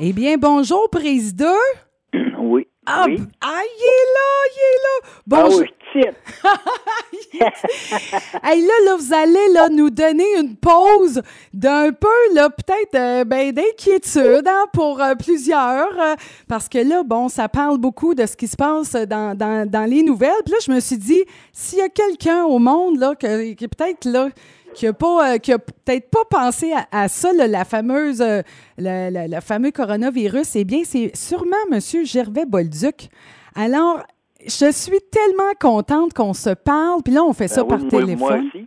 Eh 0.00 0.12
bien, 0.12 0.36
bonjour, 0.38 0.88
Président. 0.90 1.46
Oui. 2.46 2.66
Ah, 2.86 3.04
oui. 3.06 3.18
ah, 3.40 3.60
il 3.64 3.82
est 3.82 4.06
là, 4.14 4.30
il 4.52 4.60
est 4.60 4.82
là. 4.82 5.00
Ah 5.02 5.08
Bonjour. 5.26 5.60
oui, 5.60 5.68
tiens. 5.92 6.12
Hey, 8.44 8.60
là, 8.60 8.72
là, 8.84 8.96
vous 8.96 9.12
allez 9.14 9.48
là, 9.54 9.68
nous 9.70 9.88
donner 9.90 10.26
une 10.38 10.54
pause 10.56 11.22
d'un 11.54 11.90
peu, 11.92 12.34
là, 12.34 12.50
peut-être 12.50 12.94
euh, 12.94 13.24
ben, 13.24 13.50
d'inquiétude 13.52 14.46
hein, 14.46 14.66
pour 14.72 15.00
euh, 15.02 15.14
plusieurs. 15.14 15.98
euh, 15.98 16.14
parce 16.46 16.68
que 16.68 16.78
là, 16.78 17.02
bon, 17.02 17.28
ça 17.30 17.48
parle 17.48 17.78
beaucoup 17.78 18.14
de 18.14 18.26
ce 18.26 18.36
qui 18.36 18.46
se 18.46 18.56
passe 18.56 18.92
dans, 18.92 19.34
dans, 19.36 19.68
dans 19.68 19.88
les 19.88 20.02
nouvelles. 20.02 20.30
Puis 20.44 20.52
là, 20.52 20.58
je 20.64 20.70
me 20.70 20.80
suis 20.80 20.98
dit, 20.98 21.24
s'il 21.52 21.78
y 21.78 21.82
a 21.82 21.88
quelqu'un 21.88 22.44
au 22.44 22.58
monde 22.58 22.98
là, 22.98 23.14
que- 23.14 23.52
qui 23.54 23.64
est 23.64 23.68
peut-être 23.74 24.04
là, 24.04 24.28
qui 24.74 24.86
a 24.86 24.92
pas, 24.92 25.34
euh, 25.34 25.38
qui 25.38 25.52
a 25.52 25.58
peut-être 25.58 26.10
pas 26.10 26.24
pensé 26.30 26.72
à, 26.72 26.86
à 26.92 27.08
ça, 27.08 27.32
là, 27.32 27.46
la 27.46 27.64
fameuse, 27.64 28.20
euh, 28.20 28.42
le, 28.78 29.10
le- 29.10 29.34
le 29.34 29.40
fameux 29.40 29.70
coronavirus, 29.70 30.56
eh 30.56 30.64
bien, 30.64 30.80
c'est 30.84 31.16
sûrement 31.16 31.56
M. 31.72 31.78
Gervais 32.04 32.44
Bolduc. 32.46 33.08
Alors, 33.56 34.02
je 34.42 34.70
suis 34.72 35.00
tellement 35.10 35.52
contente 35.60 36.12
qu'on 36.12 36.34
se 36.34 36.50
parle, 36.50 37.02
puis 37.02 37.14
là, 37.14 37.22
on 37.24 37.32
fait 37.32 37.48
ça 37.48 37.62
Ben 37.62 37.68
par 37.68 37.80
oui, 37.82 37.88
téléphone. 37.88 38.18
Moi 38.18 38.50
aussi. 38.54 38.66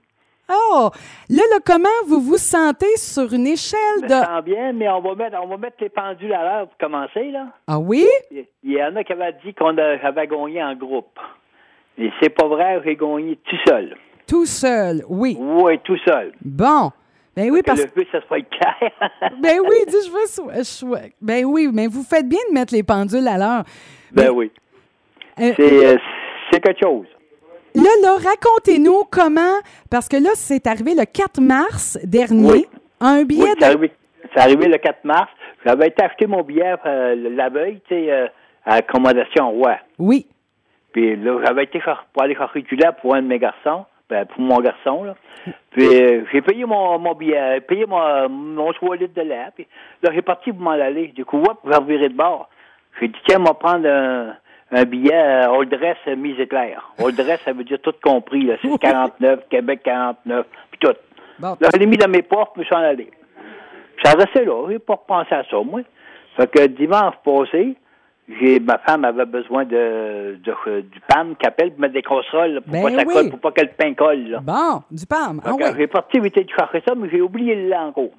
Oh! 0.50 0.90
Là, 1.30 1.44
là, 1.52 1.58
comment 1.66 1.90
vous 2.08 2.22
vous 2.22 2.38
sentez 2.38 2.96
sur 2.96 3.34
une 3.34 3.48
échelle 3.48 3.80
Je 3.98 4.04
me 4.04 4.08
de... 4.08 4.14
sens 4.14 4.44
bien, 4.46 4.72
mais 4.72 4.88
on 4.88 5.02
va 5.02 5.14
mettre, 5.14 5.38
on 5.44 5.48
va 5.48 5.58
mettre 5.58 5.76
les 5.82 5.90
pendules 5.90 6.32
à 6.34 6.42
l'heure 6.44 6.68
pour 6.70 6.78
commencer, 6.78 7.32
là. 7.32 7.48
Ah 7.68 7.78
oui? 7.80 8.06
Il 8.32 8.46
y 8.72 8.82
en 8.82 8.96
a 8.96 9.04
qui 9.04 9.12
avaient 9.12 9.36
dit 9.46 9.54
qu'on 9.54 9.78
avait 9.78 10.28
gagné 10.28 10.64
en 10.64 10.74
groupe. 10.74 11.20
Et 11.98 12.10
c'est 12.22 12.30
pas 12.30 12.48
vrai, 12.48 12.80
j'ai 12.86 12.96
gagné 12.96 13.38
tout 13.44 13.58
seul. 13.68 13.98
Tout 14.28 14.46
seul, 14.46 15.04
oui. 15.08 15.38
Oui, 15.40 15.80
tout 15.84 15.98
seul. 16.06 16.32
Bon. 16.44 16.92
Ben 17.36 17.52
oui, 17.52 17.60
Que 17.62 17.66
parce 17.68 17.82
le 17.82 17.88
but, 17.96 18.08
ça 18.12 18.20
soit 18.28 18.42
clair. 18.50 18.92
Ben 19.40 19.60
oui, 19.62 19.76
dis, 19.88 19.96
je 20.06 20.86
veux... 20.86 20.98
Ben 21.22 21.46
oui, 21.46 21.70
mais 21.72 21.88
vous 21.88 22.04
faites 22.04 22.28
bien 22.28 22.40
de 22.50 22.54
mettre 22.54 22.74
les 22.74 22.84
pendules 22.84 23.28
à 23.28 23.38
l'heure. 23.38 23.64
ben 24.12 24.30
oui. 24.32 24.52
Euh, 25.40 25.54
C'est 25.56 25.86
euh, 25.86 25.98
c'est 26.52 26.60
quelque 26.62 26.80
chose. 26.84 27.06
Là, 27.76 27.90
là, 28.02 28.16
racontez-nous 28.16 29.04
comment... 29.12 29.60
Parce 29.92 30.08
que 30.08 30.18
là, 30.18 30.32
c'est 30.34 30.66
arrivé 30.66 30.96
le 30.96 31.06
4 31.06 31.40
mars 31.42 32.00
dernier. 32.04 32.52
Oui. 32.52 32.66
Un 33.00 33.24
billet 33.24 33.44
Oui, 33.44 33.50
de... 33.56 33.90
c'est 34.34 34.40
arrivé, 34.40 34.68
le 34.68 34.78
4 34.78 35.04
mars. 35.04 35.30
J'avais 35.64 35.88
été 35.88 36.04
acheter 36.04 36.26
mon 36.26 36.42
billet 36.42 36.74
euh, 36.86 37.16
la 37.36 37.50
veille, 37.50 37.82
tu 37.88 37.94
sais, 37.94 38.12
euh, 38.12 38.28
à 38.66 38.76
accommodation 38.76 39.52
roi. 39.52 39.76
Oui. 40.00 40.26
Puis 40.92 41.16
là, 41.18 41.40
j'avais 41.46 41.66
été 41.66 41.80
pour 42.14 42.24
aller 42.24 42.34
chercher 42.36 42.62
du 42.64 42.76
lait 42.76 42.90
pour 43.02 43.14
un 43.14 43.22
de 43.22 43.28
mes 43.28 43.38
garçons, 43.38 43.86
ben, 44.10 44.26
pour 44.26 44.42
mon 44.42 44.60
garçon, 44.60 45.04
là. 45.04 45.16
Puis 45.72 45.86
euh, 45.86 46.24
j'ai 46.32 46.42
payé 46.42 46.66
mon, 46.66 46.98
mon 47.00 47.14
billet, 47.14 47.62
payé 47.62 47.86
mon, 47.86 48.30
mon 48.30 48.74
3 48.74 48.96
litres 48.98 49.14
de 49.14 49.22
lait. 49.22 49.48
Puis 49.56 49.68
là, 50.02 50.12
j'ai 50.14 50.22
parti 50.22 50.52
pour 50.52 50.62
m'en 50.62 50.72
aller. 50.72 51.08
Du 51.10 51.26
coup, 51.26 51.38
hop, 51.40 51.60
j'ai 51.66 51.78
reviré 51.78 52.10
de 52.10 52.16
bord? 52.16 52.50
J'ai 53.00 53.10
dit, 53.10 53.20
tiens, 53.28 53.40
on 53.40 53.44
va 53.44 53.54
prendre 53.54 53.88
un, 53.88 54.34
un 54.72 54.86
billet 54.86 55.14
euh, 55.14 55.50
Old 55.50 55.70
Dress 55.70 55.98
euh, 56.08 56.16
mise 56.16 56.40
éclair. 56.40 56.92
Old 57.00 57.16
Dress, 57.16 57.40
ça 57.46 57.54
veut 57.54 57.64
dire 57.64 57.80
tout 57.82 57.94
compris, 58.04 58.44
là. 58.44 58.56
C'est 58.62 58.78
49, 58.80 59.48
Québec 59.50 59.82
49, 59.84 60.46
puis 60.72 60.80
tout. 60.80 60.96
Bon. 61.40 61.56
Là, 61.60 61.70
je 61.74 61.80
l'ai 61.80 61.86
mis 61.86 61.98
dans 61.98 62.10
mes 62.10 62.24
portes, 62.24 62.54
puis 62.54 62.64
je 62.64 62.68
suis 62.68 62.76
en 62.76 62.80
allé. 62.80 63.12
Ça 64.04 64.14
restait 64.14 64.46
là, 64.46 64.68
j'ai 64.70 64.80
pas 64.80 64.94
repensé 64.94 65.34
à 65.34 65.44
ça, 65.44 65.58
moi. 65.64 65.82
Fait 66.36 66.50
que 66.50 66.68
dimanche 66.68 67.16
passé, 67.24 67.76
j'ai 68.28 68.60
ma 68.60 68.78
femme 68.80 69.06
avait 69.06 69.26
besoin 69.26 69.64
de, 69.64 70.38
de, 70.44 70.82
du 70.82 71.00
PAM 71.08 71.36
qu'appelle 71.38 71.72
pour 71.72 71.80
mettre 71.80 71.94
des 71.94 72.02
casseroles 72.02 72.62
pour 72.62 72.74
Ben 72.74 72.84
pas 72.84 72.90
que 72.90 72.96
ça 72.98 73.04
oui. 73.08 73.14
colle, 73.14 73.30
pour 73.30 73.40
pas 73.40 73.52
que 73.52 73.62
le 73.62 73.70
pain 73.78 73.94
colle. 73.94 74.28
Là. 74.28 74.40
Bon, 74.42 74.84
du 74.92 75.06
PAM. 75.06 75.42
Ah 75.46 75.54
oui. 75.54 75.64
J'ai 75.78 75.88
parti 75.88 76.18
éviter 76.18 76.44
de 76.44 76.50
chercher 76.50 76.84
ça, 76.86 76.94
mais 76.96 77.10
j'ai 77.10 77.22
oublié 77.22 77.56
le 77.56 77.70
lait 77.70 77.78
encore. 77.78 78.10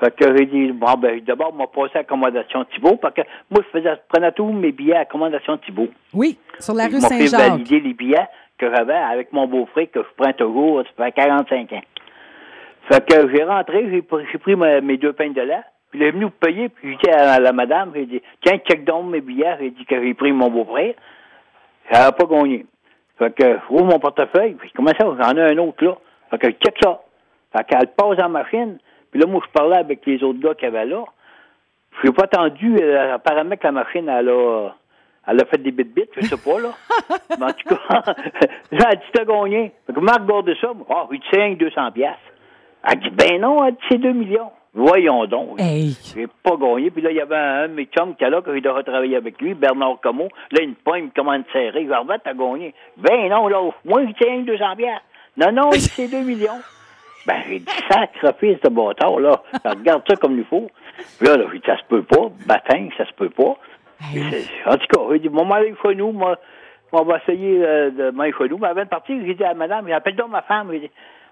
Fait 0.00 0.14
que 0.14 0.36
j'ai 0.36 0.46
dit, 0.46 0.72
bon, 0.72 0.94
ben, 0.98 1.20
d'abord, 1.20 1.52
on 1.54 1.56
m'a 1.56 1.66
passé 1.66 1.96
à 1.96 2.00
accommodation 2.00 2.64
Thibault, 2.74 2.96
parce 2.96 3.14
que 3.14 3.22
moi, 3.50 3.62
je 3.64 3.78
faisais, 3.78 3.94
je 3.94 4.00
prenais 4.08 4.32
tous 4.32 4.52
mes 4.52 4.72
billets 4.72 4.96
à 4.96 5.00
accommodation 5.00 5.56
Thibault. 5.58 5.88
Oui, 6.12 6.38
sur 6.58 6.74
la 6.74 6.86
rue 6.86 7.00
Saint-Jacques. 7.00 7.40
valider 7.40 7.80
les 7.80 7.94
billets 7.94 8.26
que 8.58 8.66
j'avais 8.74 8.94
avec 8.94 9.32
mon 9.32 9.46
beau-frère, 9.46 9.86
que 9.92 10.00
je 10.00 10.08
prends 10.16 10.32
toujours, 10.32 10.82
ça 10.96 11.04
fait 11.04 11.12
45 11.12 11.72
ans. 11.72 11.82
Fait 12.90 13.04
que 13.06 13.34
j'ai 13.34 13.44
rentré, 13.44 13.88
j'ai 13.90 14.02
pris, 14.02 14.24
j'ai 14.30 14.38
pris 14.38 14.56
mes 14.56 14.96
deux 14.96 15.12
pains 15.12 15.30
de 15.30 15.40
lait, 15.40 15.62
puis 15.94 16.02
il 16.02 16.08
est 16.08 16.10
venu 16.10 16.28
payer, 16.28 16.68
puis 16.70 16.90
j'ai 16.90 16.96
dit 16.96 17.10
à 17.16 17.38
la 17.38 17.52
madame, 17.52 17.92
j'ai 17.94 18.06
dit, 18.06 18.20
tiens, 18.44 18.58
check 18.68 18.84
donc 18.84 19.10
mes 19.12 19.20
billets, 19.20 19.56
j'ai 19.60 19.70
dit 19.70 19.84
que 19.84 20.02
j'ai 20.02 20.12
pris 20.12 20.32
mon 20.32 20.50
beau-frère. 20.50 20.92
Ça 21.88 22.00
n'a 22.00 22.10
pas 22.10 22.24
gagné. 22.24 22.66
Fait 23.16 23.32
que 23.32 23.44
je 23.44 23.72
ouvre 23.72 23.84
mon 23.84 24.00
portefeuille, 24.00 24.54
puis 24.54 24.72
comment 24.74 24.90
ça, 24.98 25.06
j'en 25.06 25.36
ai 25.36 25.52
un 25.52 25.58
autre 25.58 25.84
là. 25.84 25.96
Fait 26.30 26.38
que 26.38 26.46
check 26.48 26.74
ça. 26.82 27.00
Fait 27.56 27.62
qu'elle 27.62 27.86
passe 27.96 28.18
en 28.20 28.28
machine, 28.28 28.78
puis 29.12 29.20
là, 29.20 29.28
moi, 29.28 29.40
je 29.46 29.52
parlais 29.52 29.76
avec 29.76 30.04
les 30.04 30.20
autres 30.24 30.40
gars 30.40 30.54
qu'il 30.56 30.64
y 30.64 30.76
avait 30.76 30.84
là. 30.84 31.04
Je 32.02 32.08
n'ai 32.08 32.12
pas 32.12 32.24
attendu, 32.24 32.76
euh, 32.82 33.14
apparemment 33.14 33.56
que 33.56 33.62
la 33.62 33.70
machine, 33.70 34.08
elle 34.08 34.30
a, 34.30 34.70
elle 35.28 35.40
a 35.40 35.44
fait 35.44 35.58
des 35.58 35.70
bits 35.70 35.84
bits, 35.84 36.08
je 36.16 36.22
sais 36.22 36.36
pas, 36.36 36.58
là. 36.58 36.70
Mais 37.38 37.44
en 37.44 37.52
tout 37.52 37.68
cas, 37.68 38.02
là, 38.02 38.14
elle 38.72 38.98
dit, 38.98 39.04
t'as 39.12 39.24
gagné. 39.24 39.70
Fait 39.86 39.92
que 39.92 40.00
Marc 40.00 40.22
regardé 40.22 40.56
ça, 40.60 40.72
ah, 40.90 41.06
il 41.12 41.20
te 41.20 41.36
5 41.36 41.56
200 41.56 41.92
piastres. 41.92 42.18
Elle 42.82 42.98
dit, 42.98 43.10
ben 43.10 43.40
non, 43.40 43.64
elle 43.64 43.74
dit, 43.74 43.80
c'est 43.88 43.98
2 43.98 44.10
millions. 44.10 44.50
Voyons 44.74 45.26
donc. 45.26 45.60
Hey. 45.60 45.96
J'ai 46.14 46.26
pas 46.26 46.56
gagné. 46.56 46.90
Puis 46.90 47.00
là, 47.00 47.10
il 47.12 47.16
y 47.16 47.20
avait 47.20 47.36
un, 47.36 47.62
un 47.62 47.68
de 47.68 47.74
mes 47.74 47.86
chums 47.86 48.16
qui 48.16 48.24
est 48.24 48.30
là, 48.30 48.42
que 48.42 48.52
j'ai 48.52 48.60
de 48.60 48.68
retravailler 48.68 49.16
avec 49.16 49.40
lui, 49.40 49.54
Bernard 49.54 50.00
Como. 50.02 50.24
Là, 50.50 50.62
il 50.62 50.70
me 50.70 50.74
pointe, 50.74 50.98
il 50.98 51.04
me 51.04 51.10
commande 51.10 51.44
serré. 51.52 51.86
Je 51.86 52.18
t'as 52.18 52.34
gagné. 52.34 52.74
Ben 52.96 53.28
non, 53.28 53.46
là, 53.46 53.60
moi, 53.84 54.02
je 54.04 54.12
tiens 54.14 54.40
200 54.40 54.76
piastres. 54.76 55.02
Non, 55.36 55.52
non, 55.52 55.70
il 55.72 55.80
c'est 55.80 56.08
2 56.08 56.20
millions. 56.22 56.50
Ben, 57.26 57.36
j'ai 57.48 57.58
dit, 57.60 57.72
sacrifice 57.90 58.60
de 58.60 58.68
bâtard, 58.68 59.18
là. 59.18 59.42
Regarde 59.64 60.02
ça 60.06 60.14
comme 60.16 60.36
il 60.36 60.44
faut. 60.44 60.70
Puis 61.18 61.26
là, 61.26 61.38
là 61.38 61.44
j'ai 61.50 61.58
dit, 61.58 61.64
ça 61.64 61.78
se 61.78 61.84
peut 61.84 62.02
pas. 62.02 62.28
Baptême, 62.44 62.90
ça 62.98 63.06
se 63.06 63.14
peut 63.14 63.30
pas. 63.30 63.56
En 64.66 64.76
tout 64.76 64.86
cas, 64.90 64.98
j'ai 65.12 65.20
dit, 65.20 65.28
moi, 65.30 65.56
aller 65.56 65.74
chez 65.82 65.94
nous, 65.94 66.12
moi, 66.12 66.36
on 66.92 67.02
va 67.02 67.16
essayer 67.16 67.64
euh, 67.64 67.90
de 67.90 68.10
m'aller 68.10 68.34
chez 68.36 68.46
nous. 68.50 68.58
Mais 68.58 68.68
avant 68.68 68.82
de 68.82 68.88
partir, 68.88 69.16
j'ai 69.24 69.32
dit 69.32 69.42
à 69.42 69.54
madame, 69.54 69.90
appelle 69.90 70.16
donc 70.16 70.32
ma 70.32 70.42
femme. 70.42 70.70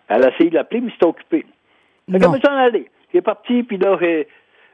Elle 0.09 0.25
a 0.25 0.29
essayé 0.31 0.49
de 0.49 0.55
l'appeler, 0.55 0.81
mais 0.81 0.93
c'était 0.93 1.05
occupé. 1.05 1.45
Fait 2.11 2.19
que 2.19 2.25
Non. 2.25 2.33
je 2.33 2.37
me 2.37 2.39
suis 2.39 2.89
allé. 3.13 3.15
J'ai 3.15 3.21
parti, 3.23 3.63
puis 3.63 3.77
là, 3.79 3.97
j'ai- 4.01 4.27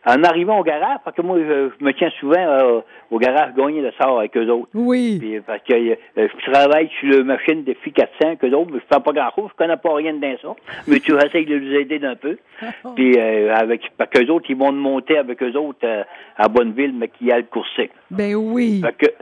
en 0.07 0.23
arrivant 0.23 0.59
au 0.61 0.63
garage, 0.63 0.99
parce 1.05 1.15
que 1.17 1.23
moi, 1.23 1.37
je, 1.39 1.71
je 1.79 1.85
me 1.85 1.93
tiens 1.93 2.09
souvent 2.21 2.39
euh, 2.39 2.81
au 3.11 3.19
garage 3.19 3.53
gagner 3.55 3.83
le 3.83 3.91
sort 4.01 4.21
avec 4.21 4.35
eux 4.37 4.47
autres. 4.49 4.71
Oui. 4.73 5.19
Puis, 5.21 5.41
parce 5.41 5.61
que 5.65 5.75
euh, 5.75 5.97
je 6.17 6.51
travaille 6.51 6.89
sur 7.01 7.19
la 7.19 7.25
machine 7.25 7.65
de 7.65 7.75
FI 7.75 7.93
400 7.93 8.37
que 8.37 8.47
d'autres, 8.47 8.71
mais 8.73 8.79
je 8.79 8.95
fais 8.97 9.03
pas 9.03 9.13
grand-chose, 9.13 9.51
je 9.51 9.57
connais 9.57 9.77
pas 9.77 9.95
rien 9.95 10.15
dans 10.15 10.37
ça. 10.41 10.55
Mais 10.87 11.01
tu 11.01 11.15
essayes 11.17 11.45
de 11.47 11.57
les 11.57 11.81
aider 11.81 11.99
d'un 11.99 12.15
peu. 12.15 12.39
Puis 12.97 13.19
euh, 13.19 13.53
avec 13.55 13.83
parce 13.99 14.09
qu'eux 14.11 14.31
autres, 14.33 14.47
ils 14.49 14.57
vont 14.57 14.73
monter 14.73 15.19
avec 15.19 15.43
eux 15.43 15.55
autres 15.57 15.81
euh, 15.85 16.05
à 16.37 16.49
Bonneville, 16.49 16.95
mais 16.97 17.09
qui 17.09 17.31
a 17.33 17.37
le 17.39 17.43
coursé. 17.45 17.91
Ben 18.11 18.35
oui. 18.37 18.81
Fait 18.83 18.93
que, 19.07 19.13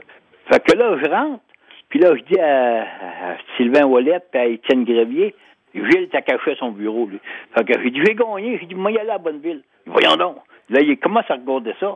fait 0.53 0.63
que 0.63 0.77
là, 0.77 0.95
je 1.03 1.09
rentre, 1.09 1.41
puis 1.89 1.99
là, 1.99 2.15
je 2.15 2.21
dis 2.33 2.39
à, 2.39 2.81
à 2.83 3.37
Sylvain 3.57 3.85
Wallet 3.85 4.19
et 4.33 4.37
à 4.37 4.45
Étienne 4.45 4.85
Grévier, 4.85 5.33
Gilles 5.85 6.09
t'a 6.09 6.21
caché 6.21 6.51
à 6.51 6.55
son 6.55 6.71
bureau, 6.71 7.05
lui. 7.07 7.19
Fait 7.55 7.63
que 7.65 7.73
j'ai 7.81 7.89
dit, 7.91 8.01
j'ai 8.05 8.15
gagné, 8.15 8.57
j'ai 8.59 8.65
dit, 8.65 8.75
moi, 8.75 8.91
y 8.91 8.97
aller 8.97 9.09
à 9.09 9.17
Bonneville. 9.17 9.61
Voyons 9.85 10.15
donc. 10.15 10.37
Là, 10.69 10.81
il 10.81 10.97
commence 10.97 11.29
à 11.29 11.35
regarder 11.35 11.73
ça? 11.79 11.95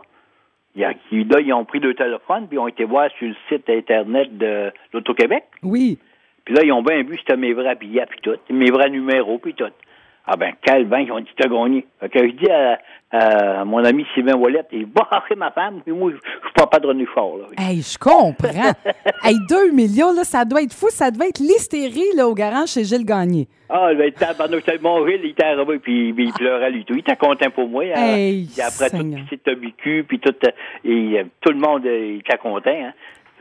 Il 0.75 0.83
a- 0.85 0.93
il- 1.11 1.27
là, 1.27 1.39
ils 1.41 1.53
ont 1.53 1.65
pris 1.65 1.79
deux 1.81 1.93
téléphones, 1.93 2.47
puis 2.47 2.55
ils 2.55 2.59
ont 2.59 2.67
été 2.67 2.85
voir 2.85 3.09
sur 3.17 3.27
le 3.27 3.35
site 3.49 3.69
Internet 3.69 4.37
de 4.37 4.71
l'Auto-Québec. 4.93 5.43
Oui. 5.63 5.99
Puis 6.45 6.55
là, 6.55 6.61
ils 6.63 6.71
ont 6.71 6.81
bien 6.81 7.03
vu 7.03 7.17
c'était 7.17 7.35
mes 7.37 7.53
vrais 7.53 7.75
billets, 7.75 8.05
puis 8.09 8.19
tout, 8.23 8.37
mes 8.49 8.71
vrais 8.71 8.89
numéros, 8.89 9.37
puis 9.37 9.53
tout. 9.53 9.65
Ah 10.25 10.37
ben, 10.37 10.53
Calvin, 10.63 10.99
ils 10.99 11.11
ont 11.11 11.19
dit, 11.19 11.29
t'as 11.37 11.49
gagné. 11.49 11.85
Fait 11.99 12.09
que 12.09 12.19
je 12.19 12.33
dis 12.33 12.49
à, 12.49 12.79
à 13.11 13.65
mon 13.65 13.83
ami 13.83 14.05
Sylvain 14.13 14.35
Wallet, 14.35 14.63
il 14.71 14.85
va 14.85 15.07
chercher 15.11 15.35
ma 15.35 15.51
femme, 15.51 15.81
puis 15.83 15.93
moi, 15.93 16.11
je 16.11 16.15
suis 16.17 16.67
pas 16.69 16.79
de 16.79 16.87
René 16.87 17.05
Fort, 17.07 17.37
là. 17.39 17.45
Hey, 17.57 17.81
je 17.81 17.97
comprends. 17.97 18.71
hey, 19.23 19.35
2 19.49 19.71
millions, 19.71 20.13
là, 20.13 20.23
ça 20.23 20.45
doit 20.45 20.61
être 20.61 20.73
fou. 20.73 20.87
Ça 20.89 21.09
devait 21.11 21.29
être 21.29 21.39
l'hystérie, 21.39 22.05
là, 22.15 22.27
au 22.27 22.33
garage 22.35 22.69
chez 22.69 22.83
Gilles 22.83 23.05
Gagné. 23.05 23.47
Ah, 23.67 23.89
il 23.93 24.13
tabarnak, 24.13 24.61
c'était 24.65 24.77
mon 24.81 25.05
Gilles, 25.07 25.21
il 25.23 25.29
était 25.31 25.43
arrivé, 25.43 25.79
puis, 25.79 26.13
puis 26.13 26.25
il 26.25 26.33
pleurait 26.33 26.71
lui 26.71 26.85
tout. 26.85 26.93
Il 26.93 26.99
était 26.99 27.15
content 27.15 27.49
pour 27.49 27.67
moi. 27.67 27.83
hein. 27.95 28.15
Hey, 28.15 28.47
après 28.65 28.89
tout 28.91 28.97
ce 28.97 29.29
qu'il 29.29 29.39
s'est 29.43 29.55
vécu, 29.55 30.05
puis 30.07 30.19
tout, 30.19 30.33
euh, 30.45 30.51
et, 30.85 31.19
euh, 31.19 31.23
tout 31.41 31.51
le 31.51 31.59
monde 31.59 31.85
euh, 31.85 32.13
il 32.15 32.19
était 32.19 32.37
content. 32.37 32.69
Hein. 32.69 32.91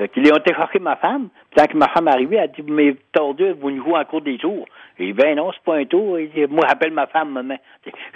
Fait 0.01 0.09
qu'ils 0.09 0.33
ont 0.33 0.37
été 0.39 0.55
chercher 0.55 0.79
ma 0.79 0.97
femme. 0.97 1.29
Puis 1.51 1.63
quand 1.63 1.75
ma 1.79 1.89
femme 1.89 2.09
est 2.09 2.13
arrivée, 2.13 2.37
elle 2.37 2.45
a 2.45 2.47
dit, 2.47 2.63
mais 2.67 2.97
tordu, 3.13 3.45
vous 3.61 3.71
nous 3.71 3.85
jouez 3.85 3.99
en 3.99 4.05
cours 4.07 4.23
des 4.23 4.39
tours. 4.39 4.65
J'ai 4.99 5.07
dit, 5.07 5.13
ben 5.13 5.37
non, 5.37 5.51
c'est 5.53 5.63
pas 5.63 5.77
un 5.77 5.85
tour. 5.85 6.19
Il 6.19 6.31
dit, 6.31 6.47
moi, 6.49 6.65
j'appelle 6.67 6.93
ma 6.93 7.07
femme, 7.07 7.31
maman. 7.33 7.57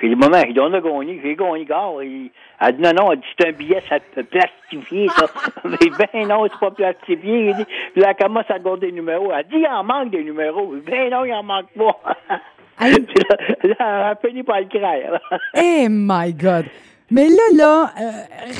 J'ai 0.00 0.08
dit, 0.08 0.16
maman, 0.16 0.38
il 0.46 0.54
dit, 0.54 0.60
on 0.60 0.72
a 0.72 0.80
gagné, 0.80 1.20
j'ai 1.22 1.36
gagné, 1.36 1.64
gars. 1.66 1.90
Il- 2.02 2.30
Elle 2.60 2.76
dit, 2.76 2.82
non, 2.82 2.92
non, 2.94 3.12
elle 3.12 3.18
dit, 3.20 3.26
c'est 3.38 3.48
un 3.48 3.52
billet, 3.52 3.82
ça 3.86 3.96
peut 4.14 4.22
plastifier, 4.24 5.08
ça. 5.10 5.26
J'ai 5.64 5.90
dit, 5.90 5.96
ben 6.12 6.26
non, 6.26 6.46
c'est 6.50 6.58
pas 6.58 6.70
plastifié. 6.70 7.48
Il 7.50 7.54
dit, 7.56 7.64
puis 7.92 8.00
là, 8.02 8.14
elle 8.18 8.24
commence 8.26 8.50
à 8.50 8.54
regarder 8.54 8.86
les 8.86 8.92
numéros. 8.92 9.30
Elle 9.36 9.44
dit, 9.48 9.56
il 9.58 9.66
en 9.66 9.84
manque 9.84 10.10
des 10.10 10.24
numéros. 10.24 10.74
Dit, 10.76 10.90
ben 10.90 11.10
non, 11.10 11.24
il 11.26 11.34
en 11.34 11.42
manque 11.42 11.68
pas. 11.76 12.00
Hey. 12.80 12.98
Puis 13.02 13.14
là, 13.30 13.36
là, 13.62 13.74
elle 13.78 13.86
a 13.86 14.16
fini 14.16 14.42
par 14.42 14.58
le 14.58 14.66
craindre. 14.66 15.20
Eh 15.54 15.86
my 15.88 16.32
God! 16.32 16.64
Mais 17.14 17.28
là, 17.28 17.42
là, 17.54 17.92
euh, 18.00 18.10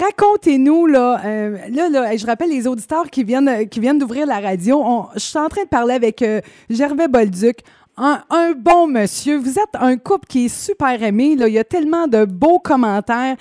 racontez-nous, 0.01 0.87
là, 0.87 1.21
euh, 1.25 1.59
là, 1.71 1.89
là, 1.89 2.17
je 2.17 2.25
rappelle 2.25 2.51
les 2.51 2.69
auditeurs 2.69 3.11
qui 3.11 3.25
viennent, 3.25 3.49
euh, 3.49 3.65
qui 3.65 3.81
viennent 3.81 3.99
d'ouvrir 3.99 4.27
la 4.27 4.39
radio. 4.39 4.81
On- 4.81 5.09
je 5.15 5.19
suis 5.19 5.39
en 5.39 5.49
train 5.49 5.65
de 5.65 5.69
parler 5.69 5.95
avec 5.95 6.23
euh, 6.23 6.41
Gervais 6.71 7.09
Bolduc, 7.09 7.59
un, 7.97 8.23
un 8.31 8.53
bon 8.53 8.87
monsieur. 8.87 9.39
Vous 9.39 9.59
êtes 9.59 9.75
un 9.75 9.97
couple 9.97 10.27
qui 10.29 10.45
est 10.45 10.49
super 10.49 11.03
aimé. 11.03 11.35
Là. 11.35 11.49
Il 11.49 11.55
y 11.55 11.59
a 11.59 11.65
tellement 11.65 12.07
de 12.07 12.25
beaux 12.25 12.61
commentaires. 12.61 13.35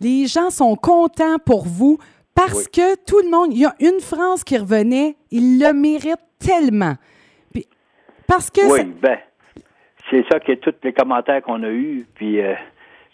Les 0.00 0.26
gens 0.26 0.50
sont 0.50 0.76
contents 0.76 1.38
pour 1.44 1.64
vous 1.66 1.96
parce 2.34 2.68
que 2.68 2.94
tout 3.06 3.20
le 3.24 3.30
monde, 3.30 3.48
il 3.52 3.60
y 3.60 3.64
a 3.66 3.74
une 3.80 4.00
phrase 4.00 4.44
qui 4.44 4.58
revenait, 4.58 5.16
il 5.30 5.58
le 5.60 5.72
mérite 5.72 6.20
tellement. 6.38 6.94
Puis, 7.54 7.66
parce 8.26 8.50
que 8.50 8.60
Oui, 8.70 8.78
ça- 8.80 8.84
ben, 9.00 9.18
c'est 10.10 10.24
ça 10.30 10.38
que 10.40 10.52
tous 10.56 10.74
les 10.84 10.92
commentaires 10.92 11.40
qu'on 11.42 11.62
a 11.62 11.68
eus. 11.70 12.06
Puis, 12.14 12.38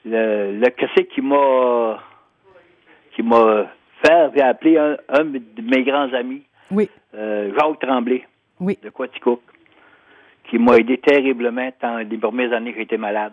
le, 0.05 0.53
le 0.59 0.71
qu'est-ce 0.71 1.03
qui 1.03 1.21
m'a 1.21 1.99
qui 3.15 3.23
m'a 3.23 3.67
fait, 4.05 4.31
j'ai 4.35 4.43
appelé 4.43 4.77
un, 4.77 4.97
un 5.09 5.25
de 5.25 5.41
mes 5.62 5.83
grands 5.85 6.12
amis, 6.12 6.43
oui, 6.71 6.91
euh, 7.15 7.53
Jacques 7.55 7.79
Tremblay, 7.81 8.25
oui. 8.61 8.77
de 8.83 8.91
Quaticook, 8.91 9.41
qui 10.51 10.59
m'a 10.59 10.77
aidé 10.77 10.99
terriblement 10.99 11.71
dans 11.81 11.99
les 11.99 12.19
premières 12.19 12.53
années 12.53 12.73
que 12.73 12.81
j'étais 12.81 12.99
malade. 12.99 13.33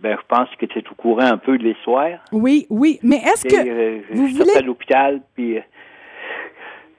Ben, 0.00 0.16
je 0.16 0.26
pense 0.28 0.48
que 0.56 0.66
tu 0.66 0.78
es 0.78 0.84
au 0.88 0.94
courant 0.94 1.24
un 1.32 1.38
peu 1.38 1.58
de 1.58 1.64
l'histoire. 1.64 2.20
Oui, 2.30 2.66
oui. 2.70 3.00
Mais 3.02 3.16
est-ce 3.16 3.44
que 3.48 3.68
euh, 3.68 4.00
vous 4.12 4.28
voulez- 4.28 4.56
à 4.56 4.60
l'hôpital, 4.60 5.20
puis 5.34 5.56
euh, 5.58 5.62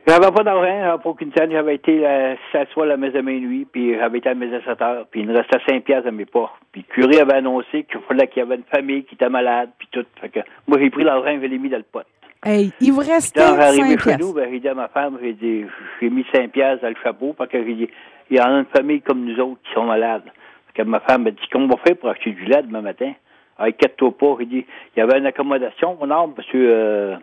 j'avais 0.07 0.31
pas 0.31 0.43
d'argent, 0.43 0.81
j'avais 0.81 1.03
pas 1.03 1.09
aucune 1.09 1.31
scène. 1.33 1.51
J'avais 1.51 1.75
été 1.75 2.05
à 2.05 2.35
s'asseoir 2.51 2.85
à 2.85 2.89
la 2.89 2.97
messe 2.97 3.13
de 3.13 3.21
minuit, 3.21 3.65
puis 3.71 3.95
j'avais 3.95 4.19
été 4.19 4.29
à 4.29 4.33
la 4.33 4.39
messe 4.39 4.51
de 4.51 4.61
7 4.65 4.81
heures, 4.81 5.05
puis 5.11 5.21
il 5.21 5.27
me 5.27 5.35
restait 5.35 5.59
5 5.67 5.83
piastres 5.83 6.07
à 6.07 6.11
mes 6.11 6.25
pas. 6.25 6.53
Puis 6.71 6.85
le 6.87 6.93
curé 6.93 7.19
avait 7.21 7.35
annoncé 7.35 7.83
qu'il 7.83 7.99
fallait 8.07 8.27
qu'il 8.27 8.39
y 8.39 8.45
avait 8.45 8.55
une 8.55 8.63
famille 8.63 9.03
qui 9.03 9.15
était 9.15 9.29
malade, 9.29 9.69
puis 9.77 9.87
tout. 9.91 10.05
Fait 10.19 10.29
que 10.29 10.39
moi, 10.67 10.79
j'ai 10.79 10.89
pris 10.89 11.03
l'argent, 11.03 11.37
je 11.39 11.45
l'ai 11.45 11.57
mis 11.57 11.69
dans 11.69 11.77
le 11.77 11.83
pot. 11.83 12.01
hey, 12.45 12.71
il 12.79 12.91
vous 12.91 13.01
restait 13.01 13.39
Quand 13.39 13.55
j'arrivais 13.55 13.97
5 13.97 14.01
chez 14.01 14.17
nous, 14.17 14.33
ben, 14.33 14.49
j'ai 14.51 14.59
dit 14.59 14.69
à 14.69 14.73
ma 14.73 14.87
femme, 14.87 15.19
j'ai 15.21 15.33
dit, 15.33 15.65
j'ai 16.01 16.09
mis 16.09 16.25
5 16.33 16.51
piastres 16.51 16.81
dans 16.81 16.89
le 16.89 16.95
chapeau, 17.03 17.33
parce 17.33 17.49
que 17.51 17.63
j'ai 17.63 17.73
dit, 17.73 17.89
il 18.31 18.37
y 18.37 18.41
en 18.41 18.45
a 18.45 18.59
une 18.59 18.65
famille 18.65 19.01
comme 19.01 19.25
nous 19.25 19.39
autres 19.39 19.61
qui 19.63 19.73
sont 19.73 19.85
malades. 19.85 20.23
Fait 20.67 20.81
que 20.81 20.87
ma 20.87 21.01
femme 21.01 21.23
m'a 21.23 21.31
dit, 21.31 21.41
comment 21.51 21.65
on 21.65 21.69
va 21.69 21.77
faire 21.85 21.97
pour 21.97 22.09
acheter 22.09 22.31
du 22.31 22.45
lait 22.45 22.63
demain 22.63 22.81
matin? 22.81 23.11
Ah, 23.59 23.65
inquiète-toi 23.65 24.17
pas. 24.17 24.35
J'ai 24.39 24.45
dit, 24.45 24.65
il 24.95 24.99
y 24.99 25.01
avait 25.03 25.19
une 25.19 25.25
accommodation, 25.25 25.97
mon 25.99 26.09
âme, 26.09 26.33
monsieur, 26.37 26.67
euh, 26.71 27.15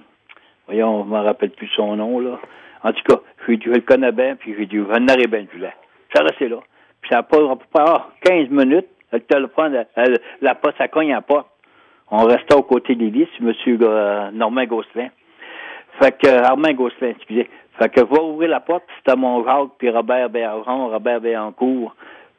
voyons, 0.66 1.04
je 1.04 1.10
me 1.10 1.18
rappelle 1.18 1.50
plus 1.50 1.68
son 1.68 1.96
nom, 1.96 2.20
là. 2.20 2.38
En 2.86 2.92
tout 2.92 3.02
cas, 3.02 3.20
j'ai 3.48 3.56
dit, 3.56 3.64
je 3.64 3.70
le 3.70 3.80
connais 3.80 4.12
bien, 4.12 4.36
puis 4.36 4.54
j'ai 4.56 4.66
dit, 4.66 4.76
je 4.76 4.82
aurai 4.82 5.26
bien 5.26 5.42
du 5.42 5.58
lait. 5.58 5.74
Ça 6.14 6.22
restait 6.22 6.48
là. 6.48 6.58
Puis 7.00 7.10
ça 7.10 7.16
n'a 7.16 7.22
pas, 7.24 7.38
à 7.38 7.84
ah, 7.84 8.06
15 8.22 8.48
minutes, 8.50 8.86
le 9.12 9.18
téléphone, 9.18 9.72
la, 9.72 10.04
la 10.40 10.54
poste, 10.54 10.78
ça 10.78 10.86
cogne 10.86 11.10
à 11.10 11.16
la 11.16 11.22
porte. 11.22 11.48
On 12.12 12.24
restait 12.24 12.54
aux 12.54 12.62
côtés 12.62 12.94
des 12.94 13.10
lits, 13.10 13.28
c'est 13.36 13.42
monsieur 13.42 13.76
euh, 13.82 14.30
Normand 14.30 14.64
Gosselin. 14.66 15.08
Fait 16.00 16.16
que, 16.16 16.28
euh, 16.28 16.44
Armand 16.44 16.74
Gosselin, 16.74 17.08
excusez. 17.08 17.50
Fait 17.76 17.88
que, 17.88 18.02
va 18.02 18.22
ouvrir 18.22 18.50
la 18.50 18.60
porte, 18.60 18.84
c'était 18.98 19.18
mon 19.18 19.44
Jacques, 19.44 19.72
puis 19.78 19.90
Robert 19.90 20.30
Béaron, 20.30 20.90
Robert 20.90 21.20
Béancourt, 21.20 21.92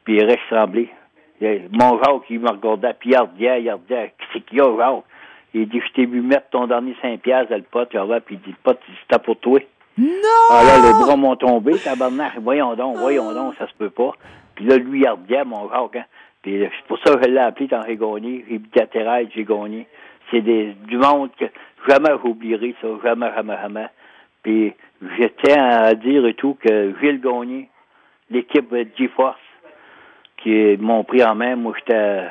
puis 0.04 0.24
Rex 0.24 0.40
Tremblay. 0.48 0.88
Mon 1.42 1.98
Jacques, 2.02 2.30
il 2.30 2.40
me 2.40 2.48
regardait, 2.48 2.94
puis 2.98 3.10
il 3.10 3.18
regardait, 3.18 3.62
il 3.62 3.70
regardait, 3.70 4.14
qu'est-ce 4.16 4.44
qu'il 4.44 4.58
y 4.58 4.62
a, 4.62 4.76
Jacques? 4.78 5.04
Il 5.52 5.68
dit, 5.68 5.82
je 5.86 5.92
t'ai 5.92 6.06
vu 6.06 6.22
mettre 6.22 6.48
ton 6.48 6.66
dernier 6.66 6.96
5 7.02 7.20
piastres 7.20 7.50
dans 7.50 7.56
le 7.56 7.62
pot, 7.62 7.86
puis 8.24 8.36
il 8.36 8.40
dit, 8.40 8.50
le 8.50 8.56
pot, 8.62 8.78
c'était 9.02 9.22
pour 9.22 9.36
toi. 9.36 9.60
Non! 9.98 10.48
Ah 10.50 10.62
là, 10.64 10.86
les 10.86 10.92
bras 10.92 11.16
m'ont 11.16 11.36
tombé, 11.36 11.76
tabarnak, 11.78 12.38
voyons 12.40 12.74
donc, 12.74 12.96
voyons 12.96 13.32
donc, 13.34 13.54
ça 13.58 13.66
se 13.66 13.74
peut 13.74 13.90
pas. 13.90 14.12
Puis 14.54 14.64
là, 14.64 14.76
lui, 14.76 15.00
il 15.00 15.08
regardait, 15.08 15.44
mon 15.44 15.68
Jacques, 15.68 15.96
hein. 15.96 16.04
Puis 16.42 16.62
euh, 16.62 16.68
c'est 16.76 16.86
pour 16.86 16.98
ça 17.04 17.16
que 17.16 17.24
je 17.24 17.30
l'ai 17.30 17.38
appelé 17.38 17.66
dans 17.66 17.82
j'ai 17.82 17.96
gagné. 17.96 18.44
J'ai 19.34 19.44
gagné. 19.44 19.86
C'est 20.30 20.40
des, 20.40 20.74
du 20.86 20.98
monde 20.98 21.30
que 21.38 21.46
jamais 21.88 22.10
j'oublierai 22.22 22.74
ça, 22.80 22.88
jamais, 23.02 23.30
jamais, 23.34 23.56
jamais. 23.60 23.86
Puis 24.42 24.72
j'étais 25.18 25.58
à 25.58 25.94
dire 25.94 26.26
et 26.26 26.34
tout 26.34 26.56
que 26.60 26.94
Gilles 27.00 27.20
Gagné, 27.20 27.68
l'équipe 28.30 28.70
de 28.70 28.86
G-Force, 28.96 29.36
qui 30.42 30.76
m'ont 30.78 31.02
pris 31.04 31.24
en 31.24 31.34
main, 31.34 31.56
moi 31.56 31.72
j'étais 31.78 32.24